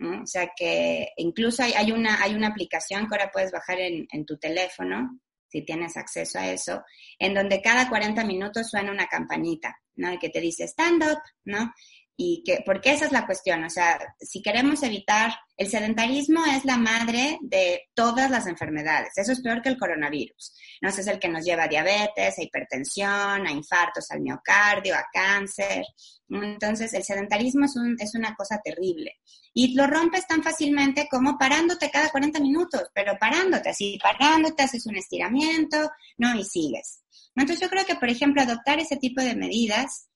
[0.00, 4.24] O sea que incluso hay, una, hay una aplicación que ahora puedes bajar en, en,
[4.24, 6.84] tu teléfono, si tienes acceso a eso,
[7.18, 10.12] en donde cada 40 minutos suena una campanita, ¿no?
[10.12, 11.72] Y que te dice stand up, ¿no?
[12.20, 16.64] Y que, porque esa es la cuestión, o sea, si queremos evitar, el sedentarismo es
[16.64, 20.52] la madre de todas las enfermedades, eso es peor que el coronavirus,
[20.82, 25.06] no es el que nos lleva a diabetes, a hipertensión, a infartos al miocardio, a
[25.12, 25.84] cáncer,
[26.28, 29.18] entonces el sedentarismo es, un, es una cosa terrible
[29.54, 34.86] y lo rompes tan fácilmente como parándote cada 40 minutos, pero parándote, así parándote, haces
[34.86, 36.34] un estiramiento, ¿no?
[36.34, 37.00] Y sigues.
[37.34, 40.08] Entonces yo creo que, por ejemplo, adoptar ese tipo de medidas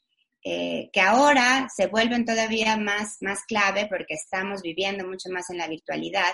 [0.45, 5.59] eh, que ahora se vuelven todavía más, más clave porque estamos viviendo mucho más en
[5.59, 6.33] la virtualidad,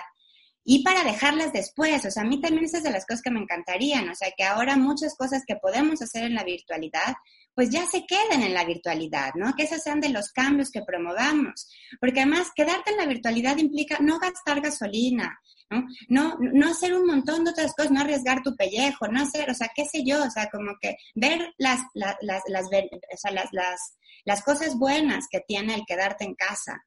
[0.71, 2.05] y para dejarlas después.
[2.05, 4.07] O sea, a mí también esas de las cosas que me encantarían.
[4.09, 7.15] O sea, que ahora muchas cosas que podemos hacer en la virtualidad,
[7.55, 9.53] pues ya se queden en la virtualidad, ¿no?
[9.55, 11.69] Que esos sean de los cambios que promovamos.
[11.99, 15.39] Porque además, quedarte en la virtualidad implica no gastar gasolina,
[15.69, 15.85] ¿no?
[16.07, 19.53] No, no hacer un montón de otras cosas, no arriesgar tu pellejo, no hacer, o
[19.53, 23.49] sea, qué sé yo, o sea, como que ver las, las, las, las, o las,
[23.51, 26.85] las, las cosas buenas que tiene el quedarte en casa.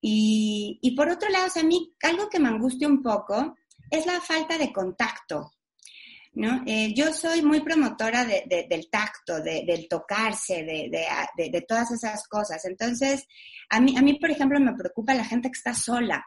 [0.00, 3.56] Y, y por otro lado, o sea, a mí algo que me angustia un poco
[3.90, 5.50] es la falta de contacto.
[6.34, 6.62] ¿No?
[6.66, 12.28] Eh, yo soy muy promotora de, de, del tacto, de, del tocarse, de, todas esas
[12.28, 12.64] cosas.
[12.64, 13.26] Entonces,
[13.70, 16.24] a mí, a mí, por ejemplo, me preocupa la gente que está sola.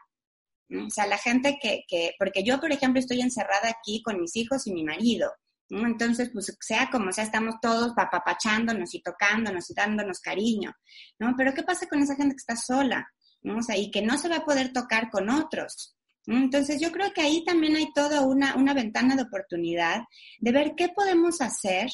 [0.70, 4.36] O sea, la gente que, que, porque yo, por ejemplo, estoy encerrada aquí con mis
[4.36, 5.30] hijos y mi marido.
[5.70, 10.74] Entonces, pues sea como sea, estamos todos papapachándonos y tocándonos y dándonos cariño,
[11.18, 11.34] ¿no?
[11.36, 13.08] Pero ¿qué pasa con esa gente que está sola?
[13.42, 13.58] ¿no?
[13.58, 15.96] O sea, y que no se va a poder tocar con otros.
[16.26, 20.02] Entonces, yo creo que ahí también hay toda una, una ventana de oportunidad
[20.38, 21.90] de ver qué podemos hacer,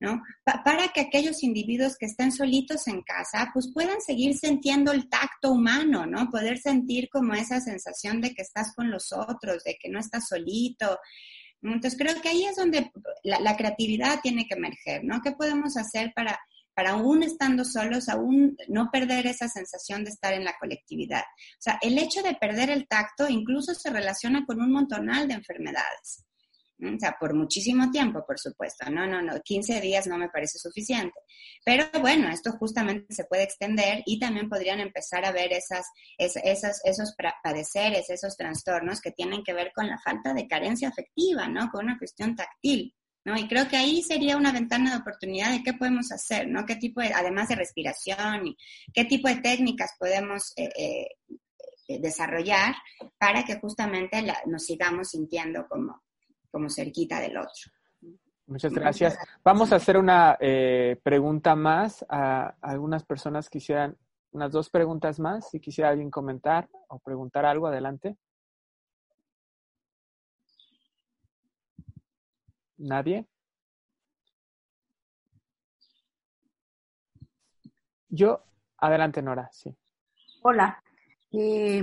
[0.00, 0.20] ¿no?
[0.44, 5.52] para que aquellos individuos que estén solitos en casa, pues puedan seguir sintiendo el tacto
[5.52, 6.30] humano, ¿no?
[6.30, 10.28] Poder sentir como esa sensación de que estás con los otros, de que no estás
[10.28, 10.98] solito.
[11.62, 12.90] Entonces, creo que ahí es donde
[13.24, 15.20] la, la creatividad tiene que emerger, ¿no?
[15.20, 16.38] ¿Qué podemos hacer para
[16.78, 21.22] para aún estando solos, aún no perder esa sensación de estar en la colectividad.
[21.22, 25.34] O sea, el hecho de perder el tacto incluso se relaciona con un montonal de
[25.34, 26.24] enfermedades.
[26.80, 28.88] O sea, por muchísimo tiempo, por supuesto.
[28.92, 31.18] No, no, no, 15 días no me parece suficiente.
[31.64, 35.84] Pero bueno, esto justamente se puede extender y también podrían empezar a ver esas,
[36.16, 41.72] esos padeceres, esos trastornos que tienen que ver con la falta de carencia afectiva, ¿no?
[41.72, 42.94] Con una cuestión táctil.
[43.28, 43.36] ¿No?
[43.36, 46.64] Y creo que ahí sería una ventana de oportunidad de qué podemos hacer, ¿no?
[46.64, 48.56] Qué tipo de, además de respiración, y
[48.94, 51.08] qué tipo de técnicas podemos eh, eh,
[51.88, 52.74] eh, desarrollar
[53.18, 56.02] para que justamente nos sigamos sintiendo como,
[56.50, 57.70] como cerquita del otro.
[58.46, 59.18] Muchas gracias.
[59.44, 60.38] Vamos a hacer una
[61.02, 63.94] pregunta más a, algunas personas quisieran,
[64.30, 68.16] unas dos preguntas más, si quisiera alguien comentar o preguntar algo, adelante.
[72.78, 73.26] ¿Nadie?
[78.08, 78.42] Yo,
[78.78, 79.76] adelante, Nora, sí.
[80.42, 80.82] Hola.
[81.32, 81.82] Eh,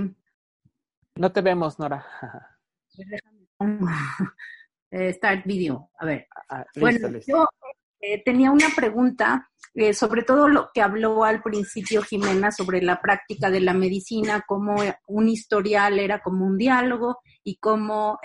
[1.16, 2.04] no te vemos, Nora.
[4.88, 5.90] Eh, start video.
[5.98, 6.28] A ver.
[6.48, 7.46] Ah, ah, bueno, yo
[8.00, 9.50] eh, tenía una pregunta,
[9.92, 14.76] sobre todo lo que habló al principio Jimena sobre la práctica de la medicina, como
[15.08, 18.20] un historial era como un diálogo y cómo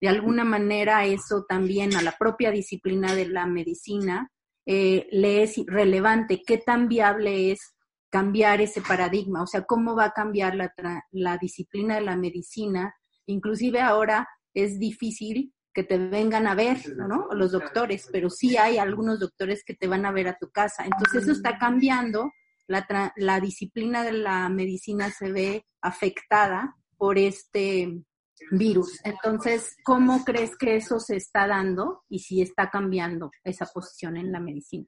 [0.00, 4.30] de alguna manera eso también a la propia disciplina de la medicina
[4.66, 7.74] eh, le es relevante, qué tan viable es
[8.10, 10.72] cambiar ese paradigma, o sea, cómo va a cambiar la,
[11.10, 12.94] la disciplina de la medicina.
[13.26, 17.28] Inclusive ahora es difícil que te vengan a ver, ¿no?
[17.32, 20.84] Los doctores, pero sí hay algunos doctores que te van a ver a tu casa.
[20.84, 22.32] Entonces eso está cambiando,
[22.66, 28.02] la, la disciplina de la medicina se ve afectada por este
[28.50, 29.00] virus.
[29.04, 34.32] Entonces, ¿cómo crees que eso se está dando y si está cambiando esa posición en
[34.32, 34.86] la medicina?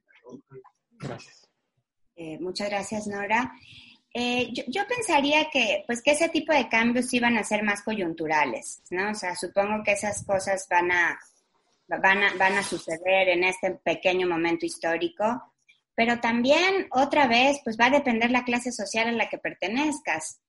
[0.91, 1.49] Gracias.
[2.15, 3.53] Eh, muchas gracias, Nora.
[4.13, 8.83] Eh, yo, pensaría que, pues, que ese tipo de cambios iban a ser más coyunturales,
[8.91, 9.09] ¿no?
[9.09, 11.17] O sea, supongo que esas cosas van a,
[11.87, 15.53] van a, van a suceder en este pequeño momento histórico,
[15.95, 20.41] pero también, otra vez, pues va a depender la clase social a la que pertenezcas.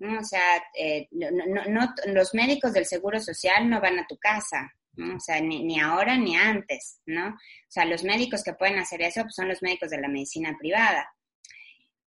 [0.00, 0.18] ¿No?
[0.18, 5.16] O sea, eh, no, los médicos del Seguro Social no van a tu casa, ¿no?
[5.16, 7.28] O sea, ni, ahora ni antes, ¿no?
[7.28, 7.38] O
[7.68, 11.06] sea, los médicos que pueden hacer eso pues, son los médicos de la medicina privada.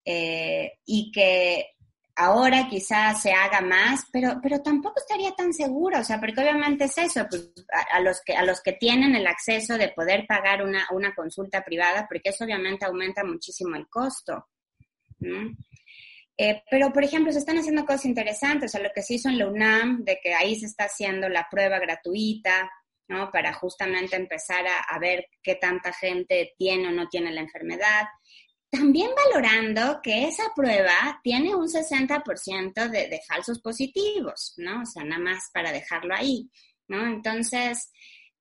[0.03, 1.67] Eh, y que
[2.15, 6.85] ahora quizás se haga más, pero, pero tampoco estaría tan seguro, o sea, porque obviamente
[6.85, 7.53] es eso, pues,
[7.91, 11.63] a, los que, a los que tienen el acceso de poder pagar una, una consulta
[11.63, 14.47] privada, porque eso obviamente aumenta muchísimo el costo.
[15.19, 15.55] ¿no?
[16.38, 19.29] Eh, pero, por ejemplo, se están haciendo cosas interesantes, o sea, lo que se hizo
[19.29, 22.71] en la UNAM, de que ahí se está haciendo la prueba gratuita,
[23.07, 23.29] ¿no?
[23.31, 28.05] Para justamente empezar a, ver qué tanta gente tiene o no tiene la enfermedad.
[28.69, 34.81] También valorando que esa prueba tiene un 60% de, de falsos positivos, ¿no?
[34.81, 36.49] O sea, nada más para dejarlo ahí,
[36.88, 37.05] ¿no?
[37.05, 37.91] Entonces,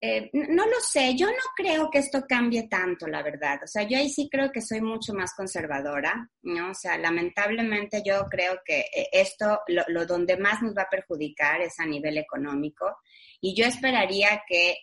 [0.05, 3.61] eh, no lo sé, yo no creo que esto cambie tanto, la verdad.
[3.63, 6.71] O sea, yo ahí sí creo que soy mucho más conservadora, ¿no?
[6.73, 11.61] O sea, lamentablemente yo creo que eh, esto, lo, donde más nos va a perjudicar
[11.61, 12.97] es a nivel económico.
[13.41, 14.75] Y yo esperaría que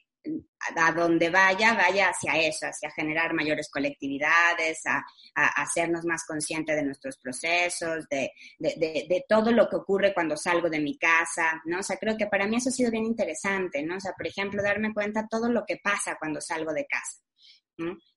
[0.75, 5.03] a donde vaya, vaya hacia eso, hacia generar mayores colectividades, a,
[5.35, 10.79] hacernos más conscientes de nuestros procesos, de, de, todo lo que ocurre cuando salgo de
[10.79, 11.79] mi casa, ¿no?
[11.79, 13.95] O sea, creo que para mí eso ha sido bien interesante, ¿no?
[13.95, 17.21] O sea, por ejemplo, darme cuenta todo lo que pasa cuando salgo de casa.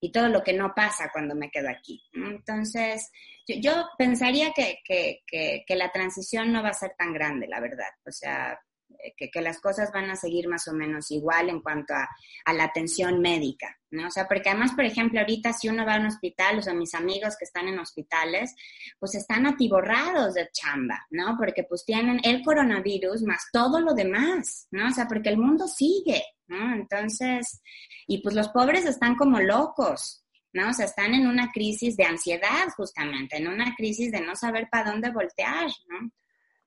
[0.00, 2.02] Y todo lo que no pasa cuando me quedo aquí.
[2.12, 3.08] Entonces,
[3.46, 7.90] yo, pensaría que, que, que, la transición no va a ser tan grande, la verdad.
[8.04, 8.58] O sea,
[8.98, 12.08] eh, que, las cosas van a seguir más o menos igual en cuanto a,
[12.52, 14.08] la atención médica, ¿no?
[14.08, 16.74] O sea, porque además, por ejemplo, ahorita si uno va a un hospital, o sea,
[16.74, 18.54] mis amigos que están en hospitales,
[18.98, 21.36] pues están atiborrados de chamba, ¿no?
[21.38, 24.88] Porque pues tienen el coronavirus más todo lo demás, ¿no?
[24.88, 26.74] O sea, porque el mundo sigue, ¿no?
[26.74, 27.62] Entonces,
[28.06, 30.70] y pues los pobres están como locos, ¿no?
[30.70, 34.68] O sea, están en una crisis de ansiedad justamente, en una crisis de no saber
[34.70, 36.10] para dónde voltear, ¿no?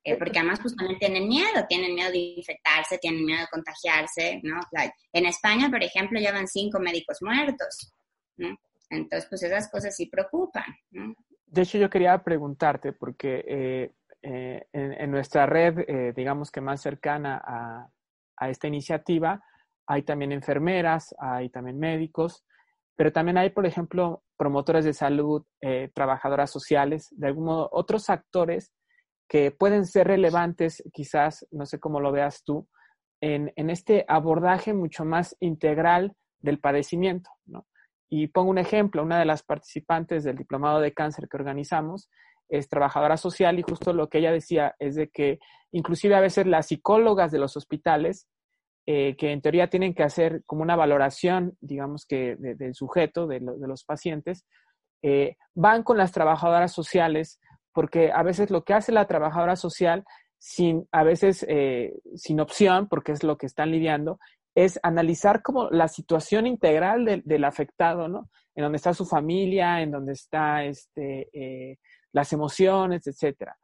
[0.08, 4.39] Eh, porque además pues también tienen miedo, tienen miedo de infectarse, tienen miedo de contagiarse,
[4.43, 4.60] ¿no?
[5.12, 7.91] en España, por ejemplo, llevan cinco médicos muertos,
[8.38, 8.56] ¿no?
[8.91, 11.16] Entonces, pues esas cosas sí preocupan, ¿no?
[11.47, 13.91] De hecho, yo quería preguntarte, porque eh,
[14.22, 17.89] eh, en, nuestra red, digamos que más cercana a,
[18.38, 19.43] a, esta iniciativa,
[19.88, 22.45] hay también enfermeras, hay también médicos,
[22.95, 25.43] pero también hay, por ejemplo, promotores de salud,
[25.95, 28.74] trabajadoras sociales, de algún modo, otros actores
[29.28, 32.67] que pueden ser relevantes, quizás, no sé cómo lo veas tú,
[33.21, 37.30] en, este abordaje mucho más integral del padecimiento.
[37.45, 37.65] ¿no?
[38.09, 42.09] Y pongo un ejemplo, una de las participantes del diplomado de cáncer que organizamos
[42.49, 45.39] es trabajadora social y justo lo que ella decía es de que
[45.71, 48.28] inclusive a veces las psicólogas de los hospitales,
[48.86, 53.39] eh, que en teoría tienen que hacer como una valoración, digamos que del sujeto, de,
[53.39, 54.45] los pacientes,
[55.01, 57.39] eh, van con las trabajadoras sociales
[57.76, 60.05] porque a veces lo que hace la trabajadora social,
[60.39, 64.17] sin, a veces eh, sin opción, porque es lo que están lidiando,
[64.55, 68.30] es analizar como la situación integral del afectado, ¿no?
[68.55, 71.78] En donde está su familia, en donde está este, eh,
[72.13, 73.57] las emociones, etcétera.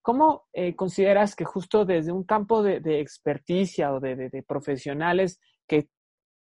[0.00, 5.88] ¿Cómo eh, consideras que justo desde un campo de, experticia o de, profesionales que,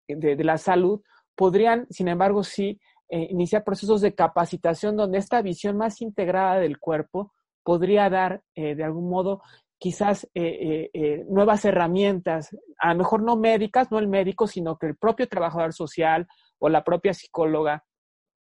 [0.07, 1.01] de, la salud
[1.35, 2.79] podrían, sin embargo, sí
[3.09, 7.33] eh, iniciar procesos de capacitación donde esta visión más integrada del cuerpo
[7.63, 9.43] podría dar eh, de algún modo
[9.79, 14.97] quizás eh, nuevas herramientas, a lo mejor no médicas, no el médico, sino que el
[14.97, 16.27] propio trabajador social
[16.59, 17.85] o la propia psicóloga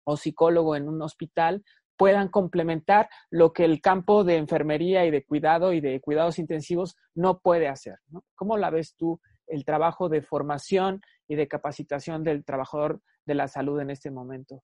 [0.04, 1.64] o psicólogo en un hospital
[1.96, 6.96] puedan complementar lo que el campo de enfermería y de cuidado y de cuidados intensivos
[7.14, 7.98] no puede hacer.
[8.34, 13.46] ¿Cómo la ves tú el trabajo de formación y de capacitación del trabajador de la
[13.46, 14.56] salud en este momento.
[14.56, 14.62] O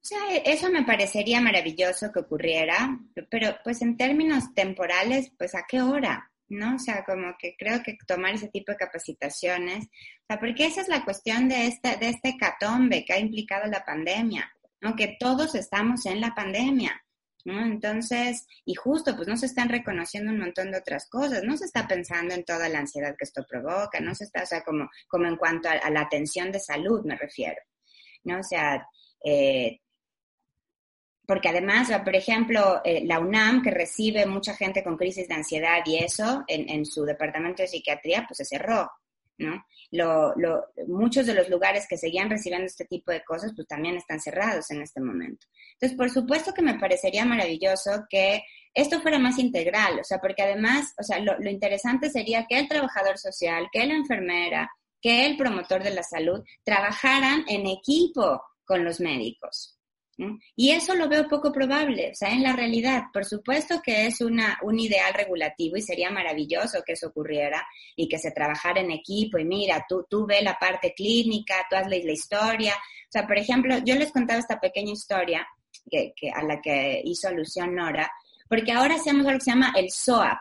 [0.00, 2.96] sea, eso me parecería maravilloso que ocurriera,
[3.28, 6.76] pero pues en términos temporales, pues a qué hora, ¿no?
[6.76, 10.82] O sea, como que creo que tomar ese tipo de capacitaciones, o sea, porque esa
[10.82, 14.48] es la cuestión de este, de este catombe que ha implicado la pandemia,
[14.80, 14.94] ¿no?
[14.94, 16.92] Que todos estamos en la pandemia.
[17.48, 17.64] ¿No?
[17.64, 21.64] Entonces, y justo, pues no se están reconociendo un montón de otras cosas, no se
[21.64, 24.90] está pensando en toda la ansiedad que esto provoca, no se está, o sea, como,
[25.08, 27.60] como en cuanto a, la atención de salud me refiero,
[28.24, 28.40] ¿no?
[28.40, 28.86] O sea,
[29.24, 29.80] eh,
[31.26, 35.78] porque además, por ejemplo, eh, la UNAM, que recibe mucha gente con crisis de ansiedad
[35.86, 38.90] y eso, en, en su departamento de psiquiatría, pues se cerró,
[39.38, 39.64] ¿no?
[39.90, 40.34] Lo,
[40.86, 44.70] muchos de los lugares que seguían recibiendo este tipo de cosas, pues también están cerrados
[44.70, 45.46] en este momento.
[45.74, 48.42] Entonces, por supuesto que me parecería maravilloso que
[48.74, 52.58] esto fuera más integral, o sea, porque además, o sea, lo, lo interesante sería que
[52.58, 54.70] el trabajador social, que la enfermera,
[55.00, 59.77] que el promotor de la salud trabajaran en equipo con los médicos.
[60.56, 64.20] Y eso lo veo poco probable, o sea, en la realidad, por supuesto que es
[64.20, 67.64] una, un ideal regulativo y sería maravilloso que eso ocurriera
[67.94, 71.76] y que se trabajara en equipo y mira, tú, tú ve la parte clínica, tú
[71.76, 72.74] hazle la historia.
[72.74, 75.46] O sea, por ejemplo, yo les contaba esta pequeña historia
[75.88, 78.10] que, que a la que hizo alusión Nora,
[78.48, 80.38] porque ahora hacemos algo que se llama el SOAP,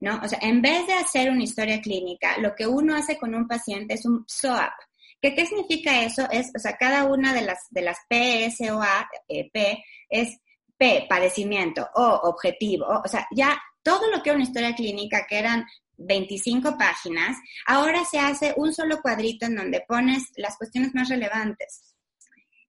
[0.00, 0.20] ¿no?
[0.24, 3.46] O sea, en vez de hacer una historia clínica, lo que uno hace con un
[3.46, 4.72] paciente es un SOAP.
[5.20, 6.26] ¿Qué, ¿Qué significa eso?
[6.30, 9.84] Es, o sea, cada una de las, de las P, S o A, eh, P,
[10.08, 10.38] es
[10.76, 15.38] P, padecimiento, O, objetivo, o, sea, ya todo lo que era una historia clínica, que
[15.38, 15.66] eran
[15.98, 21.94] 25 páginas, ahora se hace un solo cuadrito en donde pones las cuestiones más relevantes.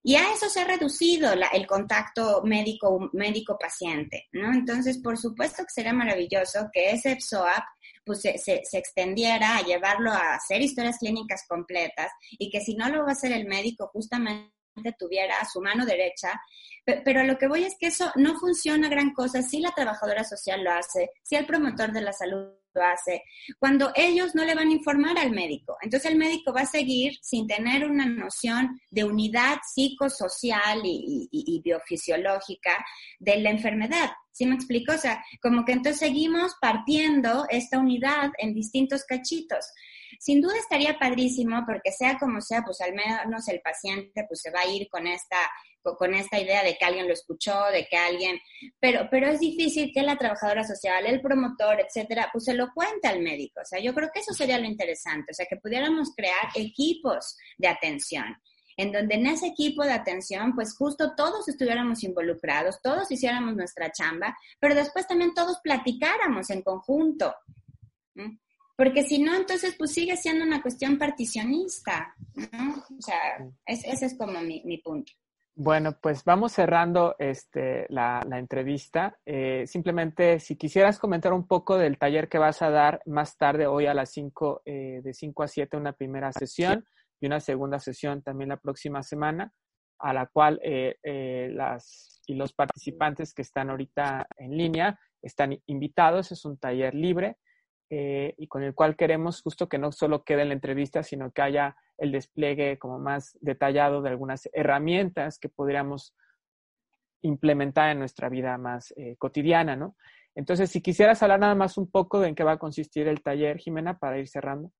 [0.03, 4.51] Y a eso se ha reducido el contacto médico-paciente, ¿no?
[4.51, 7.63] Entonces, por supuesto que sería maravilloso que ese PSOAP
[8.05, 12.89] pues se, se, extendiera a llevarlo a hacer historias clínicas completas y que si no
[12.89, 14.51] lo va a hacer el médico, justamente
[14.97, 16.41] tuviera su mano derecha,
[16.85, 20.63] pero lo que voy es que eso no funciona gran cosa si la trabajadora social
[20.63, 23.23] lo hace, si el promotor de la salud hace,
[23.59, 25.77] cuando ellos no le van a informar al médico.
[25.81, 31.61] Entonces el médico va a seguir sin tener una noción de unidad psicosocial y, y
[31.61, 32.85] biofisiológica
[33.19, 34.11] de la enfermedad.
[34.31, 34.93] ¿Sí me explico?
[34.93, 39.65] O sea, como que entonces seguimos partiendo esta unidad en distintos cachitos.
[40.19, 44.51] Sin duda estaría padrísimo porque sea como sea, pues al menos el paciente pues se
[44.51, 45.37] va a ir con esta
[45.97, 48.39] con esta idea de que alguien lo escuchó, de que alguien,
[48.79, 53.07] pero, pero es difícil que la trabajadora social, el promotor, etcétera, pues se lo cuente
[53.07, 53.61] al médico.
[53.61, 57.35] O sea, yo creo que eso sería lo interesante, o sea, que pudiéramos crear equipos
[57.57, 58.37] de atención
[58.77, 63.91] en donde en ese equipo de atención, pues justo todos estuviéramos involucrados, todos hiciéramos nuestra
[63.91, 67.35] chamba, pero después también todos platicáramos en conjunto.
[68.81, 72.83] Porque si no, entonces pues sigue siendo una cuestión particionista, ¿no?
[72.97, 75.13] O sea, ese es como mi, mi punto.
[75.53, 79.19] Bueno, pues vamos cerrando este, la, entrevista.
[79.23, 83.67] Eh, simplemente, si quisieras comentar un poco del taller que vas a dar más tarde,
[83.67, 86.83] hoy a las 5, eh, de 5 a 7, una primera sesión
[87.19, 89.53] y una segunda sesión también la próxima semana,
[89.99, 90.97] a la cual eh,
[91.53, 96.31] las y los participantes que están ahorita en línea están invitados.
[96.31, 97.37] Es un taller libre
[97.93, 101.41] y con el cual queremos justo que no solo quede en la entrevista, sino que
[101.41, 106.15] haya el despliegue como más detallado de algunas herramientas que podríamos
[107.21, 109.95] implementar en nuestra vida más eh, cotidiana, ¿no?
[110.33, 113.21] Entonces, si quisieras hablar nada más un poco de en qué va a consistir el
[113.21, 114.71] taller, Jimena, para ir cerrando.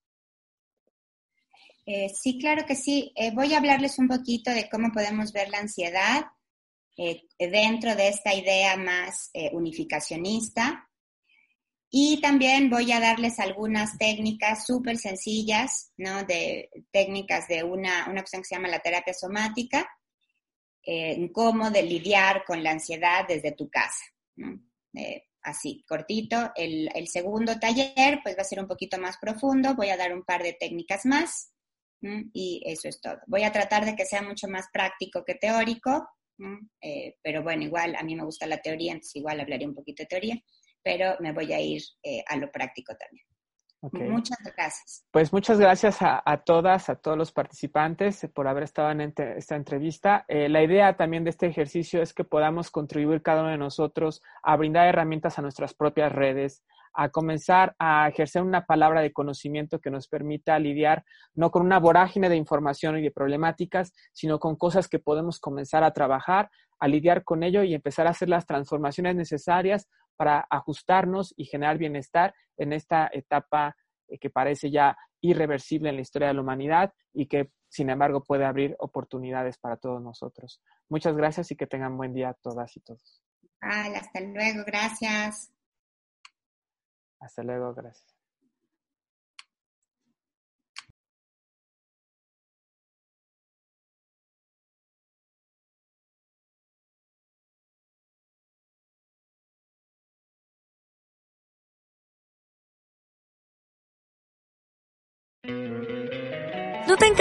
[1.86, 3.12] Eh, sí, claro que sí.
[3.16, 6.26] Eh, voy a hablarles un poquito de cómo podemos ver la ansiedad
[7.40, 10.88] dentro de esta idea más unificacionista.
[11.94, 16.24] Y también voy a darles algunas técnicas súper sencillas, ¿no?
[16.24, 19.86] De técnicas de una, una opción que se llama la terapia somática,
[20.84, 24.06] eh, en cómo de lidiar con la ansiedad desde tu casa.
[24.94, 26.52] Eh, así, cortito.
[26.56, 29.76] El, el, segundo taller, pues va a ser un poquito más profundo.
[29.76, 31.52] Voy a dar un par de técnicas más.
[32.34, 33.20] Y eso es todo.
[33.28, 36.08] Voy a tratar de que sea mucho más práctico que teórico.
[36.80, 40.02] Eh, pero bueno, igual a mí me gusta la teoría, entonces igual hablaré un poquito
[40.02, 40.42] de teoría
[40.84, 43.26] pero me voy a ir eh, a lo práctico también.
[43.82, 45.06] Muchas gracias.
[45.10, 50.24] Pues muchas gracias a, todas, a todos los participantes por haber estado en esta entrevista.
[50.28, 54.22] Eh, la idea también de este ejercicio es que podamos contribuir cada uno de nosotros
[54.44, 56.64] a brindar herramientas a nuestras propias redes,
[56.94, 61.04] a comenzar a ejercer una palabra de conocimiento que nos permita lidiar
[61.34, 65.84] no con una vorágine de información y de problemáticas, sino con cosas que podemos comenzar
[65.84, 69.88] a trabajar, a lidiar con ello y empezar a hacer las transformaciones necesarias
[70.22, 73.76] para ajustarnos y generar bienestar en esta etapa
[74.08, 78.24] eh, que parece ya irreversible en la historia de la humanidad y que, sin embargo,
[78.24, 80.62] puede abrir oportunidades para todos nosotros.
[80.90, 83.24] Muchas gracias y que tengan buen día todas y todos.
[83.62, 85.52] hasta luego, gracias.
[87.20, 88.11] Hasta luego, gracias.